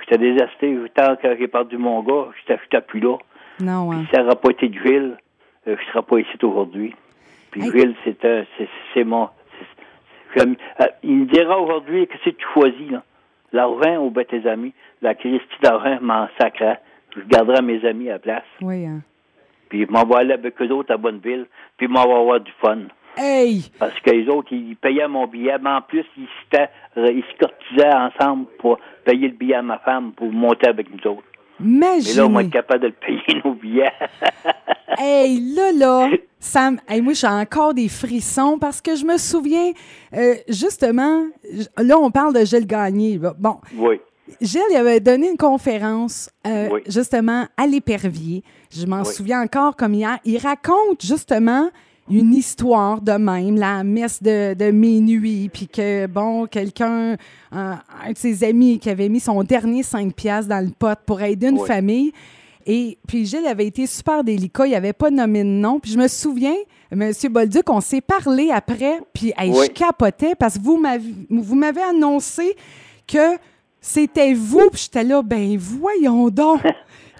j'étais 0.00 0.18
désasté. 0.18 0.76
Tant 0.94 1.16
que 1.16 1.36
j'ai 1.36 1.48
perdu 1.48 1.76
mon 1.76 2.02
gars, 2.02 2.28
j'étais 2.38 2.60
j'étais 2.64 2.82
plus 2.82 3.00
là. 3.00 3.16
Non, 3.60 3.90
hein. 3.90 4.04
Puis 4.04 4.08
ça 4.14 4.22
n'aurait 4.22 4.36
pas 4.36 4.50
été 4.50 4.68
de 4.68 4.78
Gilles, 4.78 5.16
euh, 5.66 5.76
je 5.76 5.82
ne 5.86 5.92
serais 5.92 6.02
pas 6.02 6.18
ici 6.18 6.30
aujourd'hui. 6.42 6.94
Puis 7.50 7.62
Hey. 7.62 7.94
C'est 8.04 8.24
un- 8.24 8.44
c'est 8.94 9.04
mon. 9.04 9.28
euh, 10.38 10.44
il 11.02 11.16
me 11.16 11.24
dira 11.26 11.58
aujourd'hui 11.60 12.06
que 12.06 12.14
c'est 12.24 12.32
que 12.32 12.38
tu 12.38 12.46
choisis, 12.54 12.90
là. 12.90 13.02
L'argent 13.52 13.96
ou 14.04 14.10
ben 14.10 14.24
tes 14.24 14.46
amis. 14.46 14.72
La 15.02 15.14
Christie 15.16 15.44
d'argent 15.62 15.98
m'en 16.00 16.28
sacra. 16.40 16.76
Je 17.16 17.22
garderai 17.22 17.62
mes 17.62 17.84
amis 17.84 18.08
à 18.08 18.12
la 18.12 18.18
place. 18.20 18.44
Oui, 18.60 18.86
hein. 18.86 19.00
Puis 19.68 19.84
je 19.86 19.90
m'en 19.92 20.04
vais 20.04 20.16
aller 20.16 20.34
avec 20.34 20.60
eux 20.62 20.68
autres 20.70 20.92
à 20.92 20.96
Bonneville. 20.96 21.46
Puis 21.76 21.88
je 21.88 21.92
m'en 21.92 22.04
vais 22.04 22.12
avoir 22.14 22.38
du 22.40 22.52
fun. 22.60 22.78
Hey! 23.16 23.64
Parce 23.80 23.98
que 24.00 24.10
les 24.10 24.28
autres, 24.28 24.52
ils 24.52 24.76
payaient 24.76 25.08
mon 25.08 25.26
billet, 25.26 25.56
mais 25.60 25.70
en 25.70 25.80
plus, 25.82 26.04
ils, 26.16 26.28
ils 26.96 27.24
se 27.24 27.38
cotisaient 27.44 27.92
ensemble 27.92 28.46
pour 28.60 28.78
payer 29.04 29.26
le 29.26 29.34
billet 29.34 29.56
à 29.56 29.62
ma 29.62 29.78
femme 29.78 30.12
pour 30.12 30.30
monter 30.32 30.68
avec 30.68 30.86
nous 30.90 31.10
autres. 31.10 31.24
Et 31.62 32.14
là, 32.14 32.26
on 32.26 32.30
va 32.30 32.40
Imaginez. 32.40 32.40
être 32.46 32.50
capable 32.52 32.80
de 32.82 32.86
le 32.88 32.92
payer, 32.94 33.40
nos 33.44 33.54
billets. 33.54 33.92
Hey, 34.98 35.40
là, 35.54 35.72
là, 35.72 36.10
ça 36.40 36.70
me- 36.72 36.78
hey, 36.88 37.00
moi, 37.00 37.12
j'ai 37.14 37.26
encore 37.26 37.72
des 37.72 37.88
frissons 37.88 38.58
parce 38.58 38.80
que 38.82 38.96
je 38.96 39.04
me 39.04 39.16
souviens, 39.16 39.70
euh, 40.14 40.34
justement, 40.48 41.24
là, 41.78 41.96
on 41.98 42.10
parle 42.10 42.34
de 42.34 42.44
Gilles 42.44 42.66
Gagné. 42.66 43.16
là. 43.16 43.32
Bon, 43.38 43.58
oui. 43.76 44.00
Gilles 44.40 44.60
il 44.70 44.76
avait 44.76 45.00
donné 45.00 45.30
une 45.30 45.36
conférence, 45.38 46.28
euh, 46.46 46.68
Oui. 46.72 46.80
justement, 46.86 47.46
à 47.56 47.66
l'Épervier. 47.66 48.42
Je 48.70 48.84
m'en 48.84 49.00
Oui. 49.02 49.06
souviens 49.06 49.40
encore 49.42 49.74
comme 49.76 49.94
hier. 49.94 50.18
Il 50.24 50.38
raconte, 50.38 51.00
justement, 51.04 51.70
une 52.10 52.34
histoire 52.34 53.00
de 53.00 53.12
même, 53.12 53.56
la 53.56 53.84
messe 53.84 54.22
de, 54.22 54.54
de 54.54 54.70
minuit, 54.70 55.48
puis 55.52 55.68
que, 55.68 56.06
bon, 56.06 56.46
quelqu'un, 56.46 57.16
un, 57.52 57.78
un 58.04 58.12
de 58.12 58.18
ses 58.18 58.42
amis 58.44 58.78
qui 58.78 58.90
avait 58.90 59.08
mis 59.08 59.20
son 59.20 59.42
dernier 59.42 59.82
5 59.82 60.12
piastres 60.14 60.48
dans 60.48 60.64
le 60.64 60.70
pot 60.70 60.98
pour 61.06 61.20
aider 61.22 61.48
une 61.48 61.58
Oui. 61.60 61.66
famille. 61.66 62.12
Et 62.66 62.98
puis 63.08 63.24
Gilles 63.24 63.46
avait 63.46 63.66
été 63.66 63.86
super 63.86 64.22
délicat, 64.22 64.66
il 64.66 64.72
n'avait 64.72 64.92
pas 64.92 65.10
nommé 65.10 65.40
de 65.42 65.48
nom. 65.48 65.80
Puis 65.80 65.92
je 65.92 65.98
me 65.98 66.08
souviens, 66.08 66.54
M. 66.92 67.10
Bolduc, 67.30 67.68
on 67.70 67.80
s'est 67.80 68.00
parlé 68.02 68.50
après, 68.50 69.00
puis 69.12 69.32
hey, 69.38 69.50
Oui. 69.50 69.66
je 69.66 69.70
capotais 69.70 70.34
parce 70.38 70.58
que 70.58 70.62
vous 70.62 70.76
m'avez, 70.78 71.14
vous 71.30 71.54
m'avez 71.54 71.82
annoncé 71.82 72.54
que 73.06 73.36
c'était 73.80 74.34
vous, 74.34 74.68
puis 74.70 74.82
j'étais 74.84 75.04
là, 75.04 75.22
ben 75.22 75.56
voyons 75.56 76.28
donc. 76.28 76.60
tu 76.62 76.68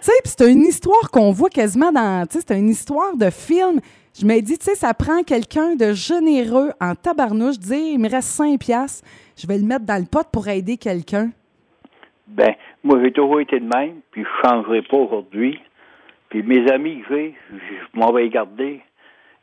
sais, 0.03 0.13
puis 0.23 0.33
c'est 0.39 0.53
une 0.53 0.65
histoire 0.67 1.11
qu'on 1.11 1.33
voit 1.33 1.49
quasiment 1.51 1.91
dans, 1.91 2.27
tu 2.27 2.39
sais, 2.39 2.45
c'est 2.47 2.59
une 2.59 2.69
histoire 2.69 3.17
de 3.17 3.31
film. 3.31 3.81
Je 4.19 4.27
me 4.27 4.41
dis, 4.41 4.59
tu 4.59 4.65
sais, 4.65 4.75
ça 4.75 4.93
prend 4.93 5.23
quelqu'un 5.23 5.77
de 5.77 5.93
généreux 5.93 6.71
en 6.81 6.95
tabarnouche, 6.95 7.59
dire, 7.59 7.95
il 7.95 7.99
me 7.99 8.11
reste 8.11 8.29
5 8.29 8.59
piastres, 8.59 9.07
je 9.37 9.47
vais 9.47 9.57
le 9.57 9.65
mettre 9.65 9.85
dans 9.85 10.01
le 10.01 10.07
pot 10.11 10.27
pour 10.31 10.49
aider 10.49 10.77
quelqu'un. 10.77 11.31
Ben, 12.27 12.55
moi, 12.83 13.01
j'ai 13.03 13.13
toujours 13.13 13.41
été 13.41 13.61
de 13.61 13.67
même, 13.67 14.01
puis 14.11 14.25
je 14.25 14.49
changerai 14.49 14.83
pas 14.83 14.97
aujourd'hui. 14.97 15.61
Puis 16.29 16.43
mes 16.43 16.71
amis 16.71 17.03
que 17.03 17.15
j'ai, 17.15 17.35
je 17.53 17.99
m'en 17.99 18.13
vais 18.13 18.29
garder. 18.29 18.81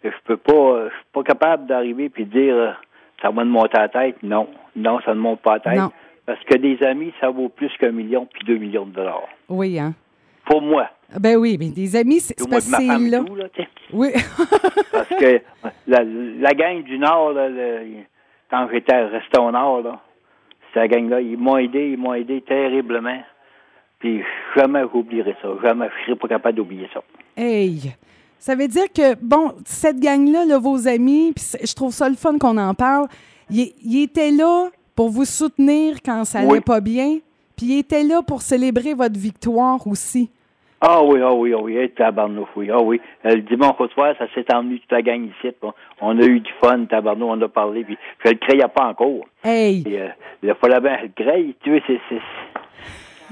Je 0.03 0.09
peux 0.25 0.37
pas, 0.37 0.85
je 0.85 0.93
suis 0.93 1.05
pas 1.11 1.23
capable 1.23 1.67
d'arriver 1.67 2.07
puis 2.09 2.25
de 2.25 2.31
dire, 2.31 2.55
euh, 2.55 2.71
ça 3.21 3.29
va 3.29 3.43
me 3.43 3.49
monter 3.49 3.77
à 3.77 3.81
la 3.81 3.89
tête. 3.89 4.23
Non, 4.23 4.47
non, 4.75 4.99
ça 5.01 5.13
ne 5.13 5.19
monte 5.19 5.41
pas 5.41 5.53
à 5.53 5.55
la 5.55 5.59
tête. 5.59 5.79
Non. 5.79 5.91
Parce 6.25 6.43
que 6.45 6.55
des 6.55 6.81
amis, 6.83 7.13
ça 7.19 7.29
vaut 7.29 7.49
plus 7.49 7.71
qu'un 7.77 7.91
million 7.91 8.25
puis 8.25 8.43
deux 8.45 8.57
millions 8.57 8.85
de 8.85 8.91
dollars. 8.91 9.27
Oui, 9.49 9.79
hein? 9.79 9.93
Pour 10.49 10.61
moi. 10.61 10.89
Ben 11.19 11.37
oui, 11.37 11.57
mais 11.59 11.69
des 11.69 11.95
amis, 11.95 12.19
c'est 12.19 12.35
parce 12.49 12.69
que 12.69 12.75
c'est 12.77 13.09
là. 13.09 13.19
tout. 13.23 13.35
Oui. 13.93 14.09
Parce 14.91 15.07
que 15.09 15.41
la, 15.87 16.03
la 16.03 16.53
gang 16.53 16.83
du 16.83 16.97
Nord, 16.97 17.31
là, 17.33 17.47
le- 17.47 18.03
quand 18.49 18.67
j'étais 18.71 19.05
resté 19.05 19.39
au 19.39 19.51
Nord, 19.51 19.81
là, 19.83 20.01
cette 20.73 20.91
gang-là, 20.91 21.21
ils 21.21 21.37
m'ont 21.37 21.57
aidé, 21.57 21.91
ils 21.93 21.97
m'ont 21.97 22.13
aidé 22.13 22.41
terriblement. 22.41 23.21
Puis 23.99 24.21
jamais 24.55 24.81
j'oublierai 24.93 25.35
ça. 25.41 25.47
Jamais 25.63 25.87
je 26.01 26.05
serai 26.05 26.15
pas 26.19 26.27
capable 26.27 26.55
d'oublier 26.57 26.89
ça. 26.93 27.01
Hey! 27.37 27.93
Ça 28.39 28.55
veut 28.55 28.67
dire 28.67 28.91
que, 28.93 29.15
bon, 29.15 29.53
cette 29.65 29.99
gang-là, 29.99 30.45
là, 30.45 30.57
vos 30.59 30.87
amis, 30.87 31.31
puis 31.35 31.45
je 31.63 31.73
trouve 31.73 31.91
ça 31.93 32.07
le 32.09 32.15
fun 32.15 32.37
qu'on 32.37 32.57
en 32.57 32.73
parle, 32.73 33.07
ils 33.49 33.73
ils 33.83 34.03
étaient 34.03 34.31
là 34.31 34.67
pour 34.95 35.09
vous 35.09 35.25
soutenir 35.25 35.97
quand 36.03 36.25
ça 36.25 36.39
allait 36.39 36.51
Oui. 36.51 36.59
pas 36.61 36.81
bien, 36.81 37.19
puis 37.55 37.65
ils 37.67 37.79
étaient 37.79 38.03
là 38.03 38.21
pour 38.21 38.41
célébrer 38.41 38.93
votre 38.93 39.17
victoire 39.17 39.85
aussi. 39.87 40.29
Ah 40.79 41.01
oui, 41.01 41.19
ah 41.23 41.33
oui, 41.33 41.53
ah 41.53 41.59
oui, 41.59 41.75
hey, 41.75 41.89
tabarnouf, 41.89 42.49
oui, 42.55 42.69
ah 42.71 42.79
oui. 42.79 43.01
Euh, 43.25 43.35
le 43.35 43.41
dimanche 43.41 43.79
au 43.79 43.87
soir, 43.87 44.13
ça 44.19 44.27
s'est 44.35 44.45
emmené 44.53 44.77
toute 44.77 44.91
la 44.91 45.01
gang 45.01 45.23
ici. 45.25 45.53
bon. 45.59 45.73
On 46.01 46.19
a 46.19 46.23
eu 46.23 46.39
du 46.39 46.51
fun, 46.61 46.85
tabarnouf, 46.85 47.29
on 47.31 47.41
a 47.41 47.47
parlé, 47.47 47.83
puis 47.83 47.97
je 48.23 48.29
le 48.29 48.35
créais 48.37 48.67
pas 48.67 48.85
encore. 48.85 49.25
Hey! 49.43 49.83
Et, 49.87 50.01
euh, 50.01 50.09
il 50.43 50.53
fallait 50.53 50.79
bien 50.79 50.97
le 51.01 51.09
créer, 51.15 51.55
tu 51.63 51.79
sais, 51.79 51.83
c'est, 51.87 51.99
c'est, 52.09 52.21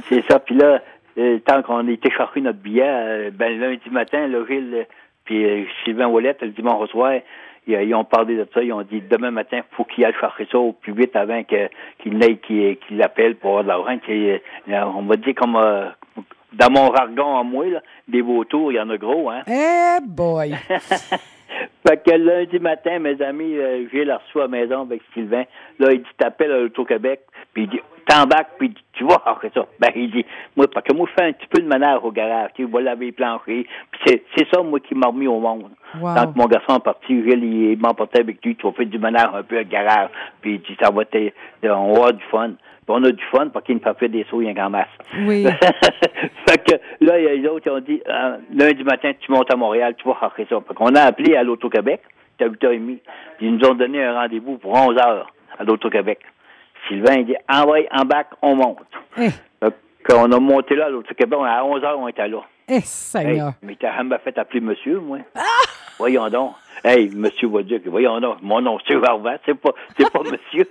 c'est 0.10 0.32
ça. 0.32 0.40
Puis 0.40 0.56
là, 0.56 0.82
euh, 1.20 1.40
tant 1.46 1.62
qu'on 1.62 1.88
était 1.88 2.10
chercher 2.10 2.42
notre 2.42 2.60
billet, 2.60 2.84
euh, 2.84 3.32
ben 3.32 3.60
lundi 3.60 3.90
matin, 3.92 4.28
là, 4.28 4.40
Gilles, 4.50 4.74
euh, 4.74 4.84
puis 5.24 5.68
Sylvain 5.84 6.08
Ouellette, 6.08 6.42
le 6.42 6.50
dimanche 6.50 6.82
au 6.82 6.88
soir, 6.88 7.14
ils, 7.68 7.74
ils 7.74 7.94
ont 7.94 8.04
parlé 8.04 8.36
de 8.36 8.48
ça, 8.54 8.64
ils 8.64 8.74
ont 8.74 8.82
dit 8.82 9.02
demain 9.02 9.32
matin, 9.32 9.62
faut 9.72 9.86
qu'il 9.86 10.04
aille 10.04 10.16
chercher 10.20 10.48
ça 10.52 10.58
au 10.58 10.74
plus 10.74 10.94
vite 10.94 11.16
avant 11.16 11.44
que, 11.44 11.70
qu'il 12.00 12.18
n'aille 12.18 12.38
qu'il, 12.40 12.78
qu'il 12.78 12.98
l'appelle 12.98 13.36
pour 13.36 13.60
avoir 13.60 13.64
de 13.64 13.70
l'argent. 13.70 14.94
on 14.98 15.04
va 15.04 15.16
dire 15.16 15.36
comme 15.36 15.56
dans 16.58 16.72
mon 16.72 16.94
jargon 16.96 17.38
à 17.38 17.44
moi, 17.44 17.66
là, 17.68 17.82
des 18.08 18.22
beaux 18.22 18.44
tours, 18.44 18.72
il 18.72 18.76
y 18.76 18.80
en 18.80 18.90
a 18.90 18.98
gros, 18.98 19.30
hein. 19.30 19.42
Eh 19.48 20.02
boy! 20.04 20.56
Fait 21.88 21.98
que 22.04 22.12
lundi 22.12 22.60
matin, 22.60 23.00
mes 23.00 23.22
amis, 23.22 23.56
euh, 23.58 23.86
j'ai 23.92 24.06
la 24.06 24.18
reçu 24.18 24.40
à 24.40 24.44
la 24.44 24.48
maison 24.48 24.82
avec 24.82 25.02
Sylvain. 25.14 25.44
Là, 25.80 25.92
il 25.92 26.00
dit, 26.00 26.10
t'appelles 26.18 26.52
à 26.52 26.60
l'Auto-Québec, 26.60 27.22
puis 27.54 27.64
il 27.64 27.70
dit, 27.70 27.80
t'embarques, 28.08 28.52
puis 28.58 28.74
tu 28.94 29.04
vois, 29.04 29.24
c'est 29.42 29.54
ça. 29.54 29.66
Ben, 29.80 29.92
il 29.96 30.12
dit, 30.12 30.26
moi, 30.56 30.68
parce 30.74 30.86
que 30.86 30.94
moi, 30.94 31.08
je 31.10 31.14
fais 31.14 31.30
un 31.30 31.34
petit 31.34 31.48
peu 31.48 31.62
de 31.62 31.68
ménage 31.68 32.00
au 32.04 32.12
garage, 32.12 32.52
tu 32.56 32.66
vais 32.66 32.82
laver 32.82 33.08
les 33.08 33.12
planchers. 33.12 33.66
Puis 33.92 34.02
c'est, 34.36 34.48
ça, 34.52 34.62
moi, 34.62 34.80
qui 34.80 34.96
m'a 34.96 35.08
remis 35.08 35.28
au 35.28 35.40
monde. 35.40 35.70
Wow. 36.00 36.16
Quand 36.16 36.36
mon 36.36 36.46
garçon 36.48 36.78
est 36.78 36.84
parti, 36.84 37.24
Gilles, 37.24 37.44
il, 37.44 37.78
m'emportait 37.78 38.22
avec 38.22 38.44
lui, 38.44 38.56
tu 38.56 38.66
vas 38.66 38.74
faire 38.74 38.86
du 38.86 39.00
ménage 39.00 39.30
un 39.34 39.44
peu 39.44 39.60
au 39.60 39.64
garage, 39.64 40.10
puis 40.42 40.56
il 40.56 40.62
dit, 40.62 40.78
ça 40.82 40.90
va 40.92 41.04
être, 41.04 41.34
on 41.64 41.94
va 41.94 41.98
avoir 41.98 42.14
du 42.14 42.24
fun. 42.26 42.52
Puis 42.88 42.96
on 42.96 43.04
a 43.04 43.12
du 43.12 43.24
fun 43.32 43.48
parce 43.50 43.66
qu'il 43.66 43.76
ne 43.76 43.80
fait 43.80 43.94
pas 43.94 44.08
des 44.08 44.26
sauts, 44.30 44.42
il 44.42 44.46
y 44.46 44.48
a 44.48 44.52
un 44.52 44.54
grand 44.54 44.70
masse. 44.70 44.88
Oui. 45.26 45.44
fait 46.48 46.58
que 46.64 46.72
là, 47.04 47.18
il 47.20 47.24
y 47.24 47.28
a 47.28 47.34
les 47.36 47.48
autres 47.48 47.62
qui 47.64 47.70
ont 47.70 47.80
dit 47.80 48.02
euh, 48.08 48.38
lundi 48.54 48.84
matin, 48.84 49.12
tu 49.20 49.32
montes 49.32 49.52
à 49.52 49.56
Montréal, 49.56 49.96
tu 49.98 50.08
vas 50.08 50.16
faire 50.16 50.32
ça. 50.48 50.60
Fait 50.68 50.74
qu'on 50.76 50.94
a 50.96 51.02
appelé 51.02 51.36
à 51.36 51.44
l'Auto-Québec, 51.44 52.02
c'était 52.32 52.46
à 52.46 52.70
8h30. 52.72 53.00
Puis 53.38 53.48
ils 53.48 53.56
nous 53.56 53.66
ont 53.68 53.74
donné 53.74 54.04
un 54.04 54.14
rendez-vous 54.14 54.58
pour 54.58 54.74
11h 54.76 55.24
à 55.58 55.64
l'Auto-Québec. 55.64 56.20
Sylvain 56.88 57.16
il 57.16 57.26
dit 57.26 57.36
envoie 57.52 57.80
en 57.92 58.06
bac, 58.06 58.28
on 58.44 58.56
monte. 58.56 58.78
Eh, 59.18 59.30
Fait 59.60 59.74
qu'on 60.08 60.32
a 60.32 60.40
monté 60.40 60.76
là 60.76 60.86
à 60.86 60.90
l'Auto-Québec, 60.90 61.40
à 61.44 61.64
11h, 61.64 61.96
on 61.98 62.08
était 62.08 62.28
là. 62.28 62.42
eh, 62.68 62.74
Hey, 62.76 62.82
Seigneur. 62.82 63.54
mais 63.64 63.76
t'as 63.80 64.04
même 64.04 64.16
fait 64.24 64.38
appeler 64.38 64.62
monsieur, 64.62 65.00
moi? 65.00 65.18
Voyons 65.98 66.30
donc. 66.30 66.52
Hey, 66.84 67.10
monsieur 67.16 67.48
va 67.48 67.64
dire 67.64 67.82
que, 67.82 67.90
voyons 67.90 68.20
donc, 68.20 68.38
mon 68.44 68.62
nom, 68.62 68.78
c'est 68.86 68.96
Varvan, 68.96 69.38
c'est 69.46 69.56
pas, 69.56 69.72
c'est 69.98 70.12
pas 70.12 70.20
monsieur. 70.24 70.68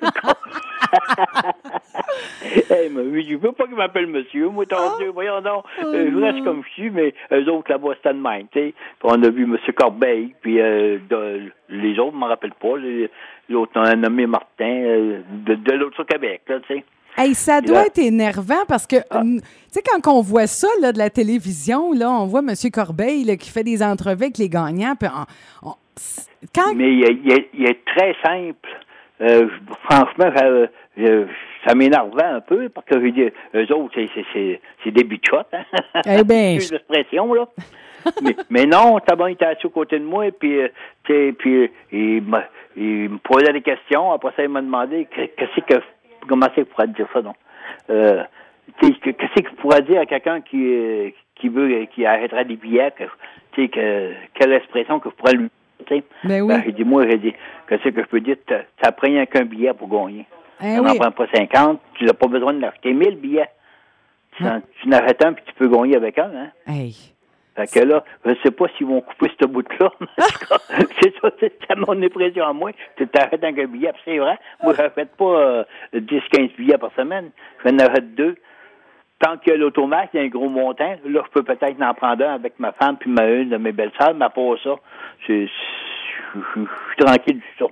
Hey, 2.70 2.88
mais 2.92 3.22
je 3.22 3.36
veux 3.36 3.52
pas 3.52 3.66
qu'il 3.66 3.76
m'appelle 3.76 4.06
monsieur, 4.06 4.48
moi, 4.48 4.64
ton 4.66 4.96
Dieu, 4.98 5.10
voyons 5.12 5.40
donc. 5.40 5.64
Euh, 5.84 6.10
je 6.12 6.16
reste 6.18 6.44
comme 6.44 6.62
je 6.66 6.70
suis, 6.72 6.90
mais 6.90 7.14
eux 7.32 7.50
autres 7.50 7.70
là-bas, 7.70 7.94
c'était 7.96 8.14
de 8.14 8.20
même, 8.20 8.46
tu 8.52 8.58
sais. 8.60 8.74
On 9.02 9.22
a 9.22 9.28
vu 9.30 9.46
monsieur 9.46 9.72
Corbeil, 9.72 10.34
puis 10.40 10.60
euh, 10.60 10.98
de- 11.08 11.50
les 11.68 11.98
autres, 11.98 12.12
je 12.12 12.16
m'en 12.18 12.26
rappelle 12.26 12.52
pas, 12.60 12.76
les- 12.78 13.10
l'autre, 13.48 13.72
on 13.76 13.80
a 13.82 13.94
nommé 13.94 14.26
Martin, 14.26 14.64
euh, 14.64 15.20
de, 15.46 15.54
de 15.54 15.72
l'autre 15.72 15.94
sur 15.96 16.06
Québec, 16.06 16.42
là, 16.48 16.60
tu 16.66 16.74
sais. 16.74 16.84
Hey, 17.16 17.32
ça 17.34 17.60
doit 17.60 17.76
là- 17.82 17.86
être 17.86 17.98
énervant 17.98 18.64
parce 18.66 18.88
que, 18.88 18.96
Ah. 19.10 19.20
tu 19.22 19.38
sais, 19.68 19.82
quand 19.82 20.12
on 20.12 20.20
voit 20.20 20.48
ça, 20.48 20.66
là, 20.80 20.90
de 20.92 20.98
la 20.98 21.10
télévision, 21.10 21.92
là, 21.92 22.10
on 22.10 22.26
voit 22.26 22.40
M. 22.40 22.50
Corbeil, 22.72 23.22
là, 23.24 23.36
qui 23.36 23.50
fait 23.50 23.62
des 23.62 23.84
entrevues 23.84 24.24
avec 24.24 24.38
les 24.38 24.48
gagnants, 24.48 24.96
puis 24.98 25.08
on- 25.62 25.68
on- 25.68 25.74
c'est- 25.94 26.28
quand... 26.52 26.74
Mais 26.74 26.92
il 26.92 27.04
est, 27.04 27.18
il 27.24 27.32
est- 27.32 27.50
il 27.54 27.66
est 27.68 27.84
très 27.84 28.16
simple. 28.24 28.68
Euh, 29.20 29.48
franchement, 29.84 30.30
ça, 30.34 30.44
euh, 30.98 31.26
ça 31.66 31.74
m'énervait 31.74 32.22
un 32.24 32.40
peu 32.40 32.68
parce 32.68 32.86
que 32.86 32.94
je 32.96 33.00
veux 33.00 33.10
dire, 33.12 33.30
eux 33.54 33.72
autres, 33.72 33.94
c'est, 34.14 34.90
des 34.90 35.04
bichottes. 35.04 35.46
Hein? 35.52 36.02
Eh 36.06 36.24
ben, 36.24 36.58
l'expression, 36.70 37.32
là. 37.32 37.46
mais, 38.22 38.36
mais 38.50 38.66
non, 38.66 38.98
Taban 39.00 39.28
était 39.28 39.46
assis 39.46 39.66
à 39.66 39.70
côté 39.70 39.98
de 39.98 40.04
moi, 40.04 40.26
puis, 40.38 40.60
euh, 40.60 40.68
puis 41.04 41.62
euh, 41.62 41.68
il, 41.92 42.22
me, 42.22 42.38
il 42.76 43.10
me 43.10 43.18
posait 43.18 43.52
des 43.52 43.62
questions. 43.62 44.12
Après 44.12 44.32
ça, 44.36 44.42
il 44.42 44.48
m'a 44.48 44.60
demandé 44.60 45.06
que- 45.06 45.26
qu'est-ce 45.26 45.60
que, 45.60 45.80
comment 46.28 46.46
c'est 46.54 46.62
que 46.62 46.68
je 46.68 46.74
pourrais 46.74 46.88
dire 46.88 47.06
ça, 47.12 47.22
non? 47.22 47.34
Euh, 47.90 48.24
qu'est-ce 48.80 48.98
que 49.00 49.48
je 49.48 49.54
pourrais 49.56 49.82
dire 49.82 50.00
à 50.00 50.06
quelqu'un 50.06 50.40
qui, 50.40 50.58
euh, 50.74 51.10
qui 51.36 51.48
veut, 51.48 51.86
qui 51.94 52.04
arrêterait 52.04 52.44
des 52.44 52.56
billets, 52.56 52.92
que, 52.92 53.04
que, 53.66 54.12
quelle 54.34 54.52
expression 54.52 55.00
que 55.00 55.08
je 55.10 55.14
pourrais 55.14 55.34
lui, 55.34 55.48
tu 55.86 55.96
sais? 55.96 56.04
Ben 56.24 56.42
oui. 56.42 56.48
Ben, 56.48 56.62
j'ai 56.64 56.72
dit, 56.72 56.84
moi, 56.84 57.04
j'ai 57.08 57.18
dit, 57.18 57.32
qu'est-ce 57.68 57.88
que 57.88 58.02
je 58.02 58.06
peux 58.06 58.20
dire? 58.20 58.36
Ça- 58.82 58.92
prend 58.92 59.06
rien 59.08 59.26
qu'un 59.26 59.44
billet 59.44 59.72
pour 59.74 59.88
gagner. 59.88 60.26
Eh 60.60 60.76
ça 60.76 60.80
n'en 60.80 60.90
oui. 60.92 60.98
prend 60.98 61.10
pas 61.10 61.26
50. 61.34 61.80
Tu 61.94 62.04
n'as 62.04 62.12
pas 62.12 62.26
besoin 62.28 62.52
de 62.54 62.60
l'acheter 62.60 62.92
1000 62.92 63.16
billets. 63.16 63.48
Tu, 64.36 64.44
en- 64.44 64.60
tu 64.80 64.88
en 64.88 64.92
achètes 64.92 65.24
un 65.24 65.32
puis 65.32 65.44
tu 65.46 65.54
peux 65.54 65.68
gagner 65.68 65.96
avec 65.96 66.18
un, 66.18 66.30
hein? 66.34 66.50
Hey. 66.66 66.94
Fait 67.56 67.70
que 67.72 67.84
là, 67.86 68.02
je 68.24 68.30
ne 68.30 68.34
sais 68.42 68.50
pas 68.50 68.66
s'ils 68.76 68.86
vont 68.88 69.00
couper 69.00 69.30
ce 69.40 69.46
bout-là. 69.46 69.92
c'est 71.00 71.14
ça, 71.22 71.30
c'est 71.40 71.76
mon 71.76 72.02
impression 72.02 72.44
à 72.44 72.52
moi. 72.52 72.72
Tu 72.96 73.06
t'arrêtes 73.06 73.44
avec 73.44 73.58
un 73.60 73.66
billet, 73.68 73.92
c'est 74.04 74.18
vrai. 74.18 74.36
Moi, 74.62 74.74
je 74.76 74.82
n'achète 74.82 75.14
pas 75.16 75.24
euh, 75.24 75.64
10-15 75.94 76.56
billets 76.56 76.78
par 76.78 76.92
semaine. 76.94 77.30
Je 77.64 77.70
en 77.70 77.78
achète 77.78 78.14
deux. 78.16 78.34
Tant 79.20 79.36
qu'il 79.38 79.52
y 79.52 79.54
a 79.54 79.58
l'automate, 79.58 80.10
il 80.12 80.16
y 80.18 80.22
a 80.22 80.26
un 80.26 80.28
gros 80.28 80.48
montant. 80.48 80.96
Là, 81.04 81.22
je 81.24 81.30
peux 81.30 81.42
peut-être 81.42 81.80
en 81.80 81.94
prendre 81.94 82.24
un 82.26 82.34
avec 82.34 82.58
ma 82.58 82.72
femme 82.72 82.96
puis 82.98 83.10
ma 83.10 83.24
une 83.26 83.48
de 83.50 83.56
mes 83.56 83.72
belles-sœurs, 83.72 84.14
mais 84.14 84.26
part 84.34 84.56
ça, 84.62 84.74
je 85.28 85.46
suis 85.46 85.50
tranquille 86.98 87.36
du 87.38 87.44
tout. 87.58 87.70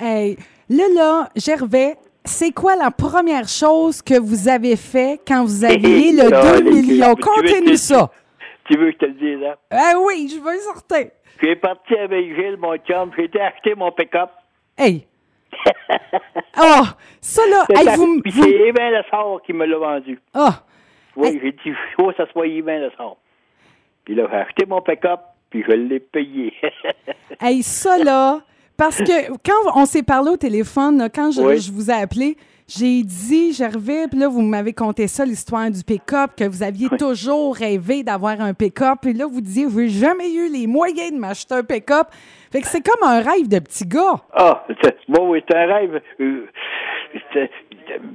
Hey, 0.00 0.36
là, 0.70 0.84
là, 0.94 1.28
Gervais, 1.36 1.96
c'est 2.24 2.52
quoi 2.52 2.76
la 2.76 2.90
première 2.90 3.48
chose 3.48 4.00
que 4.02 4.18
vous 4.18 4.48
avez 4.48 4.76
fait 4.76 5.20
quand 5.26 5.44
vous 5.44 5.64
aviez 5.64 6.12
le 6.12 6.32
Ah, 6.32 6.58
2 6.58 6.62
les 6.64 6.70
millions? 6.70 7.14
que 7.14 7.22
Contez-nous 7.22 7.76
ça. 7.76 8.10
Tu 8.66 8.78
veux 8.78 8.92
que 8.92 8.92
je 8.92 8.98
te 8.98 9.04
le 9.04 9.12
dise, 9.12 9.44
hein? 9.46 9.56
Ah 9.70 9.92
oui, 10.00 10.26
je 10.34 10.40
veux 10.40 10.56
sortir. 10.60 11.10
J'ai 11.42 11.54
parti 11.56 11.94
avec 11.96 12.34
Gilles, 12.34 12.56
mon 12.58 12.74
chum, 12.78 13.10
j'ai 13.14 13.24
été 13.24 13.38
acheter 13.38 13.74
mon 13.74 13.92
pick-up. 13.92 14.30
Hey. 14.78 15.06
Ah, 16.56 16.82
ça 17.20 17.42
là, 17.48 17.64
hey, 17.68 17.96
vous, 17.96 18.06
vous- 18.24 18.42
c'est 18.42 18.68
Yvain 18.68 18.90
Lessard 18.90 19.40
qui 19.44 19.52
me 19.52 19.66
l'a 19.66 19.76
vendu. 19.76 20.18
Ah, 20.32 20.62
Oui, 21.16 21.28
Hey. 21.28 21.40
j'ai 21.42 21.52
dit, 21.52 21.58
il 21.66 21.74
faut 21.96 22.10
que 22.10 22.16
ça 22.16 22.26
soit 22.32 22.46
Yvain 22.46 22.78
Lessard. 22.80 23.16
Puis 24.04 24.14
là, 24.14 24.26
j'ai 24.30 24.36
acheté 24.36 24.66
mon 24.66 24.80
pick-up, 24.82 25.20
puis 25.50 25.64
je 25.66 25.72
l'ai 25.72 26.00
payé. 26.00 26.52
hey, 27.40 27.62
ça 27.62 27.98
là, 27.98 28.40
parce 28.76 28.98
que 28.98 29.28
quand 29.44 29.72
on 29.80 29.86
s'est 29.86 30.02
parlé 30.02 30.30
au 30.30 30.36
téléphone, 30.36 30.98
là, 30.98 31.08
quand 31.08 31.30
je, 31.30 31.40
Oui. 31.40 31.58
je 31.58 31.72
vous 31.72 31.90
ai 31.90 31.94
appelé, 31.94 32.36
j'ai 32.66 33.02
dit, 33.02 33.52
Gervais, 33.52 34.08
puis 34.08 34.18
là, 34.18 34.26
vous 34.28 34.40
m'avez 34.40 34.72
conté 34.72 35.06
ça, 35.06 35.24
l'histoire 35.24 35.70
du 35.70 35.84
pick-up, 35.84 36.30
que 36.36 36.44
vous 36.44 36.62
aviez 36.62 36.88
toujours 36.98 37.54
rêvé 37.54 38.02
d'avoir 38.02 38.40
un 38.40 38.54
pick-up. 38.54 38.98
Puis 39.02 39.12
là, 39.12 39.26
vous 39.26 39.40
disiez, 39.42 39.66
j'ai 39.70 39.88
jamais 39.88 40.32
eu 40.32 40.50
les 40.50 40.66
moyens 40.66 41.12
de 41.12 41.18
m'acheter 41.18 41.54
un 41.54 41.62
pick-up. 41.62 42.08
Fait 42.50 42.60
que 42.62 42.66
c'est 42.66 42.80
comme 42.80 43.06
un 43.08 43.20
rêve 43.20 43.48
de 43.48 43.58
petit 43.58 43.86
gars. 43.86 44.16
ah, 44.32 44.64
bon, 45.08 45.30
oui, 45.30 45.42
c'est 45.46 45.56
un 45.56 45.66
rêve. 45.66 46.00
Euh, 46.20 46.46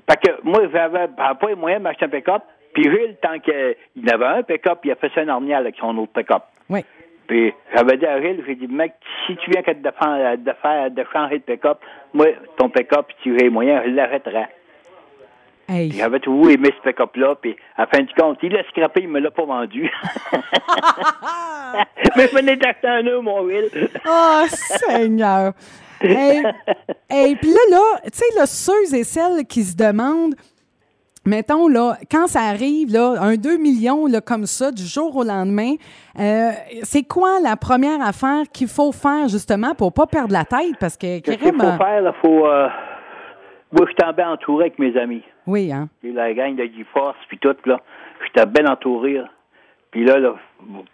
parce 0.05 0.19
que 0.21 0.31
moi, 0.43 0.61
j'avais 0.71 1.07
j'avais 1.17 1.35
pas 1.39 1.47
les 1.49 1.55
moyens 1.55 1.79
de 1.81 1.83
m'acheter 1.83 2.05
un 2.05 2.09
pick-up. 2.09 2.41
Puis 2.73 2.83
Gilles, 2.83 3.17
tant 3.21 3.39
qu'il 3.39 4.09
avait 4.11 4.25
un 4.25 4.43
pick-up, 4.43 4.79
il 4.83 4.91
a 4.91 4.95
fait 4.95 5.11
ça 5.13 5.23
ornial 5.23 5.61
avec 5.63 5.75
son 5.79 5.97
autre 5.97 6.13
pick-up. 6.13 6.43
Oui. 6.69 6.85
Puis 7.27 7.53
j'avais 7.75 7.97
dit 7.97 8.05
à 8.05 8.21
Gilles, 8.21 8.43
j'ai 8.47 8.55
dit, 8.55 8.67
mec, 8.67 8.93
si 9.25 9.35
tu 9.37 9.51
viens 9.51 9.61
que 9.61 9.71
de 9.71 9.91
faire, 9.91 10.37
de 10.37 10.51
faire, 10.61 10.91
de 10.91 11.03
changer 11.11 11.39
de 11.39 11.43
pick-up, 11.43 11.79
moi, 12.13 12.27
ton 12.57 12.69
pick-up, 12.69 13.05
si 13.17 13.23
tu 13.23 13.35
les 13.35 13.49
moyens, 13.49 13.83
je 13.85 13.91
l'arrêterai. 13.91 14.47
Hey. 15.67 15.91
J'avais 15.91 16.19
toujours 16.19 16.49
aimé 16.49 16.73
ce 16.75 16.89
pick-up-là, 16.89 17.35
puis 17.35 17.55
à 17.77 17.85
fin 17.85 18.01
du 18.01 18.11
compte, 18.15 18.39
il 18.41 18.51
l'a 18.51 18.63
scrappé, 18.69 19.01
il 19.03 19.09
me 19.09 19.19
l'a 19.19 19.29
pas 19.29 19.45
vendu. 19.45 19.91
Mais 22.15 22.25
venez 22.27 22.55
d'acheter 22.55 22.87
un 22.87 23.03
nœud, 23.03 23.21
mon 23.21 23.41
Will. 23.43 23.69
Oh, 24.07 24.45
Seigneur! 24.47 25.53
Et, 26.01 26.41
et 27.09 27.35
puis 27.35 27.51
là, 27.51 27.59
là, 27.69 27.99
tu 28.05 28.09
sais, 28.13 28.25
là, 28.35 28.45
ceux 28.45 28.95
et 28.95 29.03
celles 29.03 29.45
qui 29.45 29.63
se 29.63 29.75
demandent, 29.75 30.35
mettons, 31.29 31.67
là, 31.67 31.93
quand 32.11 32.27
ça 32.27 32.41
arrive, 32.41 32.91
là, 32.91 33.15
un 33.21 33.35
2 33.35 33.57
millions, 33.57 34.07
là, 34.07 34.19
comme 34.21 34.45
ça, 34.45 34.71
du 34.71 34.83
jour 34.83 35.15
au 35.15 35.23
lendemain, 35.23 35.73
euh, 36.19 36.49
c'est 36.83 37.03
quoi 37.07 37.39
la 37.41 37.55
première 37.55 38.01
affaire 38.01 38.43
qu'il 38.53 38.67
faut 38.67 38.91
faire, 38.91 39.27
justement, 39.29 39.75
pour 39.75 39.93
pas 39.93 40.07
perdre 40.07 40.33
la 40.33 40.43
tête? 40.45 40.75
Parce 40.79 40.97
que, 40.97 41.19
Qu'est-ce 41.19 41.37
qu'il 41.37 41.51
faut 41.53 41.57
carrément- 41.59 41.77
faire, 41.77 42.01
là? 42.01 42.13
Faut, 42.21 42.45
euh, 42.47 42.67
Moi, 43.71 43.85
je 43.87 44.03
suis 44.03 44.13
bien 44.15 44.31
entouré 44.31 44.65
avec 44.65 44.79
mes 44.79 44.97
amis. 44.97 45.21
Oui, 45.45 45.71
hein? 45.71 45.89
Puis 46.01 46.11
la 46.11 46.33
gang 46.33 46.55
de 46.55 46.63
G-Force, 46.63 47.17
puis 47.27 47.37
tout, 47.37 47.55
là. 47.65 47.79
J'étais 48.25 48.47
bien 48.47 48.65
entouré, 48.65 49.13
là. 49.13 49.29
Puis 49.91 50.03
là, 50.05 50.17
là, 50.19 50.33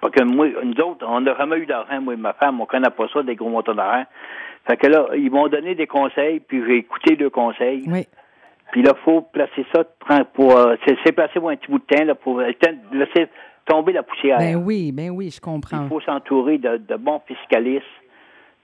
parce 0.02 0.14
que 0.14 0.24
moi, 0.24 0.48
nous 0.64 0.82
autres, 0.84 1.06
on 1.08 1.22
n'a 1.22 1.36
jamais 1.38 1.58
eu 1.58 1.66
d'argent, 1.66 2.00
moi 2.02 2.14
et 2.14 2.18
ma 2.18 2.34
femme, 2.34 2.60
on 2.62 2.66
connaît 2.66 2.90
pas 2.90 3.06
ça, 3.14 3.24
des 3.24 3.36
gros 3.36 3.50
montants 3.50 3.74
d'argent. 3.76 4.06
Fait 4.68 4.78
que 4.78 4.88
là, 4.88 5.08
ils 5.16 5.30
m'ont 5.32 5.48
donné 5.48 5.76
des 5.76 5.88
conseils, 5.88 6.40
puis 6.42 6.62
j'ai 6.68 6.78
écouté 6.78 7.16
leurs 7.16 7.32
conseils. 7.32 7.84
Oui. 7.88 8.06
Puis 8.72 8.82
là, 8.82 8.94
faut 9.06 9.22
placer 9.22 9.66
ça 9.74 9.84
pour 10.34 10.58
euh, 10.58 10.76
c'est 11.04 11.12
placé 11.12 11.40
pour 11.40 11.50
un 11.50 11.56
petit 11.56 11.72
bout 11.72 11.80
de 11.80 11.86
temps 11.86 12.04
là, 12.04 12.16
pour 12.16 12.40
euh, 12.40 12.52
laisser 12.92 13.28
tomber 13.66 13.94
la 13.94 14.04
poussière. 14.04 14.38
Ben 14.38 14.56
oui, 14.56 14.92
ben 14.92 15.10
oui, 15.12 15.30
je 15.32 15.38
Il 15.38 15.42
comprends. 15.42 15.88
faut 15.88 16.02
s'entourer 16.02 16.58
de, 16.58 16.78
de 16.78 16.96
bons 16.96 17.22
fiscalistes, 17.28 17.86